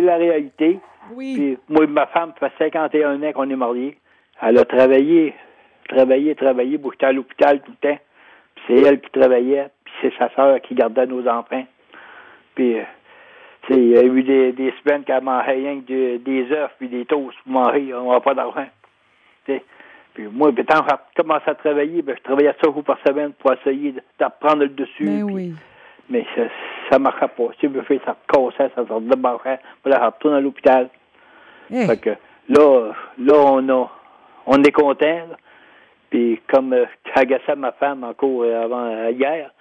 la 0.01 0.17
réalité. 0.17 0.79
Oui, 1.15 1.33
Puis 1.35 1.57
moi 1.67 1.85
et 1.85 1.87
ma 1.87 2.05
femme, 2.07 2.33
ça 2.39 2.49
fait 2.51 2.65
51 2.65 3.23
ans 3.23 3.31
qu'on 3.33 3.49
est 3.49 3.55
mariés. 3.55 3.97
Elle 4.41 4.57
a 4.59 4.65
travaillé, 4.65 5.33
travaillé, 5.87 6.35
travaillé. 6.35 6.79
J'étais 6.91 7.05
à 7.05 7.11
l'hôpital 7.11 7.61
tout 7.61 7.71
le 7.81 7.89
temps. 7.89 7.99
C'est 8.67 8.75
elle 8.75 9.01
qui 9.01 9.09
travaillait, 9.09 9.69
puis 10.01 10.09
c'est 10.11 10.17
sa 10.17 10.29
sœur 10.35 10.59
qui 10.61 10.75
gardait 10.75 11.05
nos 11.05 11.27
enfants. 11.27 11.65
Puis, 12.55 12.77
euh, 12.79 12.83
tu 13.63 13.73
sais, 13.73 13.79
il 13.79 13.89
y 13.89 13.97
a 13.97 14.03
eu 14.03 14.23
des, 14.23 14.51
des 14.53 14.73
semaines 14.83 15.03
qu'elle 15.03 15.23
mangeait 15.23 15.51
rien 15.51 15.79
que 15.81 15.85
des, 15.85 16.17
des 16.19 16.51
œufs 16.51 16.71
puis 16.79 16.87
des 16.87 17.05
toasts 17.05 17.37
pour 17.43 17.51
manger. 17.51 17.93
On 17.93 18.11
n'a 18.11 18.19
pas 18.19 18.33
d'argent. 18.33 18.65
Puis 20.13 20.27
moi, 20.31 20.51
ben, 20.51 20.65
quand 20.67 20.83
j'ai 20.89 21.21
commencé 21.21 21.49
à 21.49 21.55
travailler, 21.55 22.01
ben, 22.01 22.15
je 22.17 22.23
travaillais 22.23 22.53
cinq 22.61 22.73
jours 22.73 22.83
par 22.83 22.97
semaine 23.05 23.31
pour 23.33 23.53
essayer 23.53 23.91
de, 23.93 24.01
de 24.19 24.25
reprendre 24.25 24.63
le 24.63 24.69
dessus. 24.69 25.05
ben 25.05 25.25
puis- 25.25 25.33
oui. 25.35 25.53
mais 26.09 26.25
ça 26.35 26.41
ça 26.91 26.97
marchait 26.99 27.27
pas. 27.27 27.43
Si 27.59 27.67
je 27.67 27.67
me 27.67 27.81
fais 27.83 27.99
ça 28.05 28.15
cassait, 28.27 28.71
ça 28.75 28.83
se 28.85 28.99
débarquait. 29.01 29.59
Voilà, 29.83 29.99
je 30.01 30.05
retourne 30.07 30.33
à 30.35 30.41
l'hôpital. 30.41 30.89
Eh, 31.71 31.85
Fait 31.85 31.97
que 31.97 32.09
là, 32.49 32.91
là, 33.19 33.33
on 33.35 33.69
a 33.69 33.89
on 34.47 34.63
est 34.63 34.71
content. 34.71 35.05
là. 35.29 35.37
Puis 36.09 36.41
comme 36.51 36.73
euh, 36.73 36.85
j'agaçais 37.15 37.55
ma 37.55 37.71
femme 37.73 38.03
encore 38.03 38.41
euh, 38.43 38.63
avant 38.63 38.85
euh, 38.85 39.11
hier, 39.11 39.51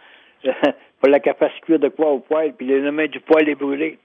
il 1.05 1.11
la 1.11 1.21
cuire 1.21 1.79
de 1.79 1.89
quoi 1.89 2.11
au 2.11 2.19
poêle, 2.21 2.55
puis 2.57 2.67
le 2.67 2.81
lendemain 2.81 3.07
du 3.07 3.21
poêle 3.21 3.49
est 3.49 3.55
brûlé. 3.55 3.99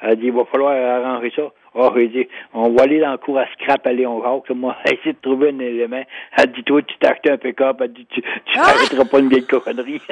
Elle 0.00 0.16
dit, 0.16 0.26
il 0.26 0.32
va 0.32 0.44
falloir 0.44 0.74
arranger 0.74 1.32
ça. 1.34 1.50
Oh, 1.74 1.90
j'ai 1.96 2.08
dit, 2.08 2.28
on 2.54 2.70
va 2.70 2.84
aller 2.84 3.00
dans 3.00 3.12
le 3.12 3.18
cours 3.18 3.38
à 3.38 3.46
scrap 3.52 3.84
à 3.86 3.92
Léon 3.92 4.22
Jacques. 4.22 4.56
Moi, 4.56 4.76
essayer 4.84 5.12
de 5.12 5.18
trouver 5.20 5.50
un 5.50 5.58
élément. 5.58 6.02
Elle 6.36 6.52
dit, 6.52 6.62
toi, 6.62 6.80
tu 6.82 6.94
t'as 7.00 7.10
acheté 7.10 7.30
un 7.32 7.36
pick-up. 7.36 7.78
Elle 7.80 7.92
dit, 7.92 8.06
tu, 8.06 8.22
tu 8.22 8.58
Ah! 8.58 9.04
pas 9.10 9.18
une 9.18 9.28
vieille 9.28 9.46
cochonnerie. 9.46 10.00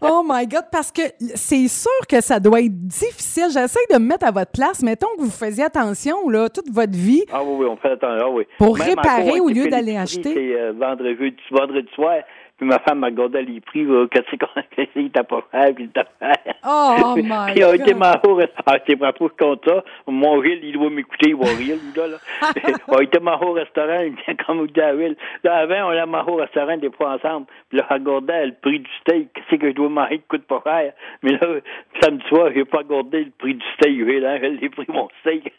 Oh 0.00 0.22
my 0.26 0.46
God, 0.46 0.64
parce 0.70 0.92
que 0.92 1.02
c'est 1.34 1.66
sûr 1.68 2.06
que 2.08 2.20
ça 2.20 2.38
doit 2.38 2.60
être 2.60 2.86
difficile. 2.86 3.46
J'essaie 3.52 3.80
de 3.90 3.98
me 3.98 4.06
mettre 4.06 4.26
à 4.26 4.30
votre 4.30 4.52
place. 4.52 4.82
Mettons 4.82 5.08
que 5.16 5.22
vous 5.22 5.30
faisiez 5.30 5.64
attention, 5.64 6.28
là, 6.28 6.48
toute 6.48 6.70
votre 6.70 6.92
vie. 6.92 7.24
Ah 7.32 7.42
oui, 7.42 7.56
oui, 7.60 7.66
on 7.66 7.76
fait 7.76 7.92
attention. 7.92 8.26
Ah, 8.26 8.30
oui. 8.30 8.44
Pour 8.58 8.78
Même 8.78 8.88
réparer 8.88 9.40
on 9.40 9.44
au 9.44 9.48
lieu 9.48 9.68
d'aller 9.68 9.96
acheter. 9.96 10.34
C'est 10.34 10.60
euh, 10.60 10.72
vendredi, 10.72 11.34
vendredi 11.50 11.88
soir. 11.94 12.18
Puis 12.56 12.66
ma 12.68 12.78
femme 12.78 13.00
me 13.00 13.06
regardait 13.06 13.42
les 13.42 13.60
prix, 13.60 13.84
qu'est-ce 14.10 14.30
qu'il 14.92 15.10
t'a 15.10 15.24
pas 15.24 15.42
fait, 15.50 15.72
puis 15.74 15.84
il 15.84 15.90
t'a 15.90 16.04
fait. 16.04 16.54
Oh 16.64 17.14
my 17.16 17.52
Puis 17.52 17.64
on 17.64 17.70
a 17.70 17.74
été 17.74 17.92
God. 17.92 17.96
mal 17.96 18.20
au 18.26 18.34
restaurant. 18.36 18.62
Ah, 18.66 18.78
c'est 18.86 18.96
pas 18.96 19.12
pour 19.12 19.36
compte 19.36 19.64
ça. 19.66 19.82
Mon 20.06 20.42
Gilles, 20.42 20.60
il 20.62 20.72
doit 20.72 20.88
m'écouter, 20.90 21.30
il 21.30 21.36
va 21.36 21.46
rire, 21.46 21.76
lui, 21.76 22.10
là. 22.10 22.18
on 22.88 22.96
a 22.98 23.02
été 23.02 23.18
mal 23.18 23.38
au 23.42 23.52
restaurant, 23.52 24.00
il 24.00 24.14
vient 24.14 24.36
comme 24.46 24.60
au 24.60 24.66
David. 24.68 25.16
Là, 25.42 25.56
avant, 25.56 25.88
on 25.88 25.90
allait 25.90 26.02
au 26.28 26.36
restaurant 26.36 26.76
des 26.76 26.90
fois 26.90 27.14
ensemble. 27.14 27.46
Puis 27.68 27.78
là, 27.78 27.86
regardait 27.90 28.46
le 28.46 28.54
prix 28.62 28.78
du 28.78 28.90
steak. 29.00 29.32
Qu'est-ce 29.34 29.56
que 29.60 29.70
je 29.70 29.74
dois 29.74 29.88
manger 29.88 30.18
qui 30.18 30.24
coûte 30.28 30.46
pas 30.46 30.62
cher? 30.64 30.92
Mais 31.22 31.32
là, 31.32 31.40
samedi 32.00 32.24
soir, 32.28 32.50
j'ai 32.54 32.64
pas 32.64 32.78
regardé 32.78 33.24
le 33.24 33.32
prix 33.36 33.54
du 33.54 33.66
steak. 33.74 33.98
Là, 34.22 34.38
j'ai 34.38 34.68
pris 34.68 34.86
mon 34.88 35.08
steak. 35.20 35.52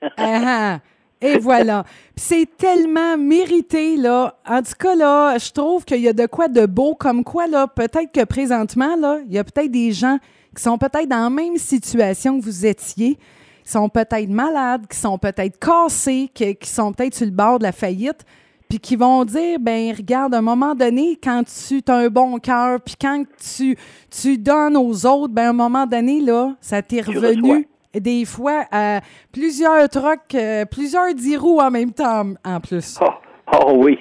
Et 1.21 1.37
voilà. 1.39 1.85
C'est 2.15 2.47
tellement 2.57 3.17
mérité, 3.17 3.97
là. 3.97 4.37
En 4.47 4.61
tout 4.61 4.73
cas, 4.77 4.95
là, 4.95 5.37
je 5.37 5.51
trouve 5.51 5.85
qu'il 5.85 6.01
y 6.01 6.07
a 6.07 6.13
de 6.13 6.25
quoi 6.25 6.47
de 6.47 6.65
beau, 6.65 6.93
comme 6.95 7.23
quoi, 7.23 7.47
là, 7.47 7.67
peut-être 7.67 8.11
que 8.11 8.23
présentement, 8.25 8.95
là, 8.95 9.19
il 9.25 9.33
y 9.33 9.37
a 9.37 9.43
peut-être 9.43 9.71
des 9.71 9.91
gens 9.91 10.17
qui 10.55 10.61
sont 10.61 10.77
peut-être 10.77 11.07
dans 11.07 11.23
la 11.23 11.29
même 11.29 11.57
situation 11.57 12.39
que 12.39 12.45
vous 12.45 12.65
étiez, 12.65 13.17
qui 13.63 13.71
sont 13.71 13.89
peut-être 13.89 14.29
malades, 14.29 14.87
qui 14.87 14.97
sont 14.97 15.17
peut-être 15.17 15.57
cassés, 15.59 16.29
qui, 16.33 16.55
qui 16.55 16.69
sont 16.69 16.93
peut-être 16.93 17.15
sur 17.15 17.25
le 17.25 17.31
bord 17.31 17.59
de 17.59 17.63
la 17.63 17.71
faillite. 17.71 18.23
puis 18.69 18.79
qui 18.79 18.95
vont 18.95 19.23
dire, 19.25 19.59
ben 19.59 19.93
regarde, 19.95 20.33
à 20.33 20.39
un 20.39 20.41
moment 20.41 20.73
donné, 20.75 21.19
quand 21.21 21.43
tu 21.45 21.81
as 21.87 21.95
un 21.95 22.07
bon 22.07 22.37
cœur, 22.39 22.79
puis 22.81 22.95
quand 22.99 23.23
tu, 23.55 23.77
tu 24.09 24.37
donnes 24.37 24.77
aux 24.77 25.05
autres, 25.05 25.33
ben 25.33 25.47
à 25.47 25.49
un 25.49 25.53
moment 25.53 25.85
donné, 25.85 26.19
là, 26.19 26.55
ça 26.61 26.81
t'est 26.81 27.01
revenu. 27.01 27.67
Des 27.99 28.25
fois 28.25 28.65
à 28.71 29.01
plusieurs 29.31 29.87
trucs, 29.89 30.35
euh, 30.35 30.65
plusieurs 30.65 31.13
dix 31.13 31.37
roues 31.37 31.59
en 31.59 31.71
même 31.71 31.91
temps 31.91 32.25
en 32.43 32.59
plus. 32.59 32.99
Oh, 33.01 33.09
oh 33.53 33.73
oui. 33.77 33.99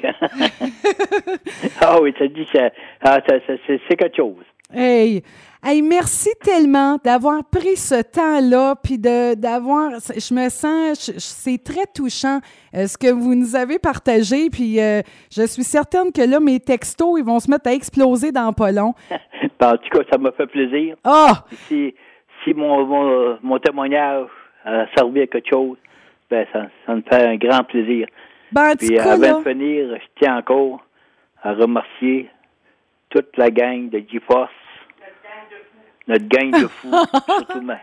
Ah 1.81 2.01
oui, 2.01 2.15
ça 2.19 2.27
dit 2.29 2.47
ça, 2.53 2.71
ah, 3.03 3.19
c'est 3.67 3.97
quelque 3.97 4.17
chose. 4.17 4.45
Hey, 4.73 5.23
hey, 5.63 5.83
merci 5.83 6.31
tellement 6.43 6.99
d'avoir 7.05 7.45
pris 7.45 7.77
ce 7.77 8.03
temps-là, 8.03 8.75
puis 8.83 8.99
de 8.99 9.35
d'avoir, 9.35 9.93
je 9.93 10.35
me 10.35 10.49
sens, 10.49 11.13
c'est 11.19 11.63
très 11.63 11.85
touchant 11.95 12.41
euh, 12.75 12.87
ce 12.87 12.97
que 12.99 13.13
vous 13.13 13.35
nous 13.35 13.55
avez 13.55 13.79
partagé, 13.79 14.51
puis 14.51 14.81
euh, 14.81 15.03
je 15.31 15.47
suis 15.47 15.63
certaine 15.63 16.11
que 16.11 16.23
là 16.23 16.41
mes 16.41 16.59
textos 16.59 17.19
ils 17.19 17.25
vont 17.25 17.39
se 17.39 17.51
mettre 17.51 17.69
à 17.69 17.73
exploser 17.75 18.33
dans 18.33 18.53
pas 18.53 18.73
long. 18.73 18.95
En 19.61 19.77
tout 19.79 19.89
cas, 19.91 20.01
ça 20.11 20.19
m'a 20.19 20.31
fait 20.33 20.47
plaisir. 20.47 20.97
Ah, 21.05 21.45
Si, 21.69 21.95
si 22.45 22.55
mon, 22.55 22.85
mon, 22.87 23.39
mon 23.43 23.59
témoignage 23.59 24.27
a 24.65 24.87
servi 24.97 25.23
à 25.23 25.27
quelque 25.27 25.49
chose, 25.51 25.77
ben 26.31 26.47
ça, 26.53 26.67
ça 26.87 26.95
me 26.95 27.03
fait 27.03 27.27
un 27.27 27.37
grand 27.37 27.65
plaisir. 27.65 28.07
ben 28.53 28.75
Puis 28.77 28.99
avant 28.99 29.41
de 29.41 29.49
finir, 29.49 29.97
je 29.97 30.07
tiens 30.21 30.39
encore 30.39 30.85
à 31.43 31.53
remercier 31.53 32.31
toute 33.11 33.37
la 33.37 33.51
gang 33.51 33.89
de 33.91 34.03
GeForce. 34.11 34.51
Notre 36.07 36.27
gang 36.29 36.51
de 36.51 36.67
fous. 36.67 36.91
surtout 37.29 37.61
ma, 37.63 37.79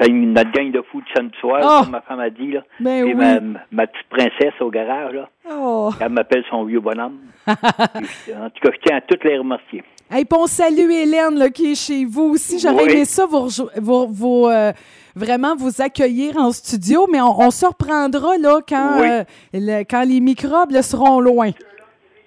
c'est 0.00 0.08
une- 0.08 0.32
notre 0.32 0.50
gang 0.52 0.70
de 0.70 0.80
fous 0.82 1.00
de 1.02 1.06
samedi 1.14 1.36
soir, 1.38 1.60
Oh. 1.62 1.82
comme 1.82 1.90
ma 1.92 2.00
femme 2.00 2.20
a 2.20 2.30
dit. 2.30 2.52
Là. 2.52 2.62
ben 2.80 3.04
Puis 3.04 3.12
oui. 3.14 3.18
ma, 3.18 3.58
ma 3.70 3.86
petite 3.86 4.08
princesse 4.08 4.54
au 4.60 4.70
garage, 4.70 5.12
là, 5.12 5.28
Oh. 5.50 5.90
elle 6.00 6.08
m'appelle 6.10 6.44
son 6.48 6.64
vieux 6.64 6.80
bonhomme. 6.80 7.18
En 7.46 8.48
tout 8.50 8.60
cas, 8.62 8.70
je 8.72 8.78
tiens 8.86 8.96
à 8.96 9.00
toutes 9.02 9.24
les 9.24 9.36
remercier. 9.36 9.82
Hey, 10.12 10.24
puis 10.26 10.38
on 10.38 10.46
salue 10.46 10.90
Hélène 10.90 11.38
là, 11.38 11.48
qui 11.48 11.72
est 11.72 11.74
chez 11.74 12.04
vous 12.04 12.34
aussi. 12.34 12.58
J'aurais 12.58 12.84
Oui. 12.84 12.92
aimé 12.92 13.04
ça 13.06 13.24
vous, 13.26 13.48
vous- 13.80 14.06
vous, 14.12 14.46
euh, 14.46 14.72
vraiment 15.16 15.56
vous 15.56 15.80
accueillir 15.80 16.36
en 16.36 16.52
studio, 16.52 17.06
mais 17.10 17.20
on, 17.20 17.40
on 17.40 17.50
se 17.50 17.64
reprendra 17.64 18.36
là 18.36 18.60
quand, 18.68 19.00
Oui. 19.00 19.06
euh, 19.10 19.24
le- 19.54 19.84
quand 19.84 20.04
les 20.04 20.20
microbes 20.20 20.70
là, 20.72 20.82
seront 20.82 21.18
loin. 21.20 21.50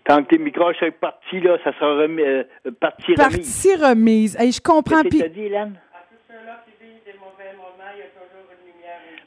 Quand 0.08 0.24
tes 0.28 0.38
micros 0.40 0.74
sont 0.80 0.90
partis, 1.00 1.40
là, 1.42 1.58
ça 1.64 1.74
sera 1.74 1.96
remis, 2.02 2.22
euh, 2.24 2.44
parti 2.80 3.06
remis. 3.14 3.16
Partie 3.18 3.76
remise. 3.76 4.36
Hey, 4.40 4.52
je 4.52 4.62
comprends. 4.62 5.02
Qu'est-ce 5.04 5.18
que 5.18 5.22
t'as 5.24 5.30
dit, 5.30 5.42
Hélène? 5.42 5.76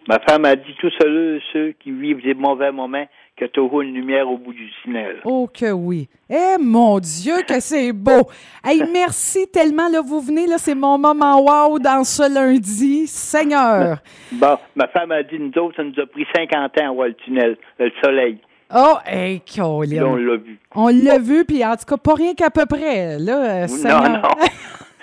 Ma 0.08 0.18
femme 0.20 0.46
a 0.46 0.56
dit 0.56 0.74
tous 0.80 0.90
ceux, 1.00 1.38
ceux 1.52 1.72
qui 1.78 1.90
vivent 1.90 2.22
des 2.22 2.32
mauvais 2.34 2.72
moments, 2.72 3.06
qu'il 3.38 3.46
y 3.46 3.50
a 3.50 3.52
toujours 3.52 3.80
une 3.82 3.94
lumière 3.94 4.28
au 4.28 4.36
bout 4.36 4.52
du 4.52 4.68
tunnel. 4.82 5.20
Oh 5.24 5.48
que 5.52 5.70
oui. 5.72 6.08
Eh 6.28 6.56
mon 6.60 6.98
Dieu, 6.98 7.36
que 7.46 7.60
c'est 7.60 7.92
beau. 7.92 8.28
Hey, 8.64 8.82
merci 8.92 9.46
tellement. 9.50 9.88
Là, 9.88 10.00
vous 10.04 10.20
venez, 10.20 10.46
là, 10.46 10.58
c'est 10.58 10.74
mon 10.74 10.98
moment 10.98 11.40
wow 11.40 11.78
dans 11.78 12.04
ce 12.04 12.32
lundi. 12.34 13.06
Seigneur. 13.06 13.98
Bon, 14.32 14.58
ma 14.76 14.88
femme 14.88 15.12
a 15.12 15.22
dit, 15.22 15.38
nous 15.38 15.52
autres, 15.62 15.76
ça 15.76 15.84
nous 15.84 15.98
a 16.02 16.06
pris 16.06 16.26
50 16.36 16.78
ans 16.82 16.88
à 16.90 16.92
voir 16.92 17.06
le 17.08 17.14
tunnel, 17.14 17.56
le 17.78 17.90
soleil. 18.04 18.38
Oh, 18.74 18.96
hey, 19.06 19.40
là, 19.56 19.64
on 19.66 19.78
Colin. 19.78 20.16
l'a 20.18 20.36
vu. 20.36 20.58
On 20.74 20.88
l'a 20.88 21.18
vu, 21.18 21.44
puis 21.46 21.64
en 21.64 21.74
tout 21.76 21.86
cas, 21.86 21.96
pas 21.96 22.14
rien 22.14 22.34
qu'à 22.34 22.50
peu 22.50 22.66
près. 22.66 23.18
Là, 23.18 23.36
euh, 23.36 23.60
Non, 23.62 23.68
Seigneur. 23.68 24.08
non. 24.10 24.22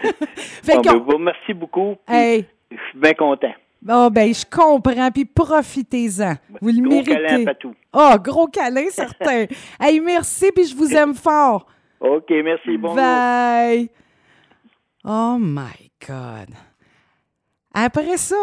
Fait 0.36 0.76
Bon, 0.76 0.82
qu'on- 0.84 0.91
ben, 0.91 1.00
vous 1.00 1.12
remercie 1.17 1.54
beaucoup. 1.54 1.95
Hey. 2.08 2.45
Je 2.69 2.78
suis 2.89 3.00
bien 3.00 3.13
content. 3.13 3.54
Oh, 3.88 4.10
ben, 4.12 4.34
je 4.34 4.44
comprends, 4.50 5.12
puis 5.12 5.26
profitez-en. 5.26 6.36
Vous 6.62 6.70
le 6.70 6.82
Gros 6.82 7.04
câlin 7.04 7.18
à 7.18 7.22
méritez. 7.32 7.46
Patou. 7.46 7.74
Oh, 7.94 8.12
gros 8.24 8.48
câlin, 8.48 8.86
certain. 8.90 9.46
hey, 9.80 10.00
merci, 10.00 10.52
puis 10.54 10.66
je 10.66 10.76
vous 10.76 10.92
aime 10.94 11.14
fort. 11.14 11.68
OK, 12.00 12.30
merci. 12.44 12.78
Bonjour. 12.78 12.96
Bye. 12.96 13.90
Oh 15.04 15.38
my 15.40 15.92
God. 16.08 16.50
Après 17.74 18.18
ça, 18.18 18.36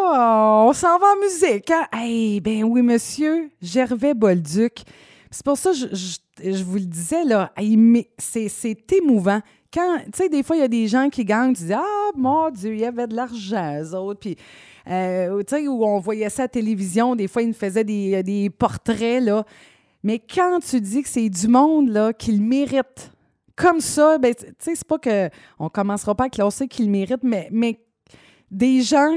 on 0.67 0.73
s'en 0.73 0.99
va 0.99 1.07
en 1.17 1.21
musique. 1.21 1.71
Hein? 1.71 1.87
Hey, 1.93 2.41
ben 2.41 2.65
oui, 2.65 2.83
monsieur, 2.83 3.51
Gervais 3.61 4.15
Bolduc. 4.15 4.83
C'est 5.31 5.45
pour 5.45 5.57
ça 5.57 5.71
que 5.71 5.77
je, 5.77 5.87
je- 5.93 6.53
je 6.53 6.63
vous 6.65 6.75
le 6.75 6.81
disais, 6.85 7.25
là, 7.25 7.51
hey, 7.57 7.77
mais 7.77 8.09
c'est, 8.19 8.49
c'est 8.49 8.93
émouvant. 8.93 9.41
Quand, 9.73 9.99
tu 10.05 10.11
sais, 10.15 10.29
des 10.29 10.43
fois, 10.43 10.57
il 10.57 10.61
y 10.61 10.65
a 10.65 10.69
des 10.69 10.87
gens 10.87 11.09
qui 11.09 11.25
gagnent, 11.25 11.55
tu 11.55 11.65
dis 11.65 11.73
Ah, 11.73 12.11
mon 12.17 12.51
Dieu, 12.51 12.75
il 12.75 12.81
y 12.81 12.85
avait 12.85 13.07
de 13.07 13.15
l'argent, 13.15 13.81
eux 13.81 13.95
autres. 13.95 14.21
Puis, 14.21 14.37
euh, 14.89 15.43
tu 15.43 15.57
sais, 15.57 15.69
où 15.69 15.85
on 15.85 15.99
voyait 15.99 16.29
ça 16.29 16.43
à 16.43 16.45
la 16.45 16.49
télévision, 16.49 17.17
des 17.17 17.29
fois, 17.29 17.43
ils 17.43 17.49
nous 17.49 17.55
faisaient 17.55 17.85
des, 17.85 18.23
des 18.23 18.51
portraits, 18.51 19.23
là. 19.23 19.45
Mais 20.03 20.19
quand 20.19 20.59
tu 20.61 20.81
dis 20.81 21.03
que 21.03 21.09
c'est 21.09 21.29
du 21.29 21.49
monde, 21.49 21.89
là, 21.89 22.13
qui 22.13 22.33
le 22.33 22.43
mérite, 22.43 23.13
comme 23.55 23.81
ça, 23.81 24.19
ben, 24.19 24.35
tu 24.35 24.47
sais, 24.59 24.75
c'est 24.75 24.87
pas 24.87 24.99
que 24.99 25.31
on 25.59 25.69
commencera 25.69 26.15
pas 26.15 26.25
à 26.25 26.29
classer 26.29 26.67
qui 26.67 26.85
le 26.85 26.91
mérite, 26.91 27.23
mais, 27.23 27.49
mais 27.53 27.79
des 28.51 28.83
gens 28.83 29.17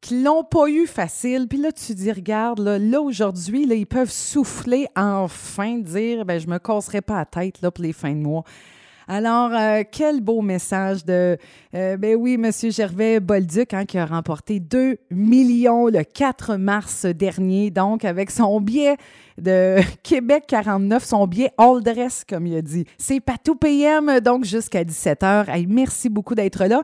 qui 0.00 0.22
l'ont 0.22 0.44
pas 0.44 0.68
eu 0.68 0.86
facile, 0.86 1.46
puis 1.48 1.58
là, 1.58 1.72
tu 1.72 1.94
dis, 1.94 2.10
regarde, 2.10 2.60
là, 2.60 2.78
là 2.78 3.02
aujourd'hui, 3.02 3.66
là, 3.66 3.74
ils 3.74 3.86
peuvent 3.86 4.10
souffler 4.10 4.86
enfin, 4.96 5.78
dire, 5.78 6.24
ben, 6.24 6.38
je 6.38 6.46
me 6.46 6.58
casserai 6.58 7.02
pas 7.02 7.18
la 7.18 7.26
tête, 7.26 7.60
là, 7.60 7.70
pour 7.70 7.82
les 7.82 7.92
fins 7.92 8.14
de 8.14 8.20
mois. 8.20 8.44
Alors, 9.12 9.50
euh, 9.52 9.82
quel 9.90 10.20
beau 10.20 10.40
message 10.40 11.04
de, 11.04 11.36
euh, 11.74 11.96
ben 11.96 12.14
oui, 12.14 12.38
Monsieur 12.38 12.70
Gervais 12.70 13.18
Bolduc, 13.18 13.74
hein, 13.74 13.84
qui 13.84 13.98
a 13.98 14.06
remporté 14.06 14.60
2 14.60 14.98
millions 15.10 15.88
le 15.88 16.04
4 16.04 16.54
mars 16.54 17.06
dernier, 17.06 17.72
donc 17.72 18.04
avec 18.04 18.30
son 18.30 18.60
billet 18.60 18.96
de 19.36 19.78
Québec 20.04 20.44
49, 20.46 21.04
son 21.04 21.26
billet 21.26 21.50
all 21.58 21.82
dress, 21.82 22.24
comme 22.24 22.46
il 22.46 22.56
a 22.56 22.62
dit. 22.62 22.84
C'est 22.98 23.18
Patou 23.18 23.56
PM, 23.56 24.20
donc 24.20 24.44
jusqu'à 24.44 24.84
17h. 24.84 25.50
Hey, 25.50 25.66
merci 25.66 26.08
beaucoup 26.08 26.36
d'être 26.36 26.66
là. 26.66 26.78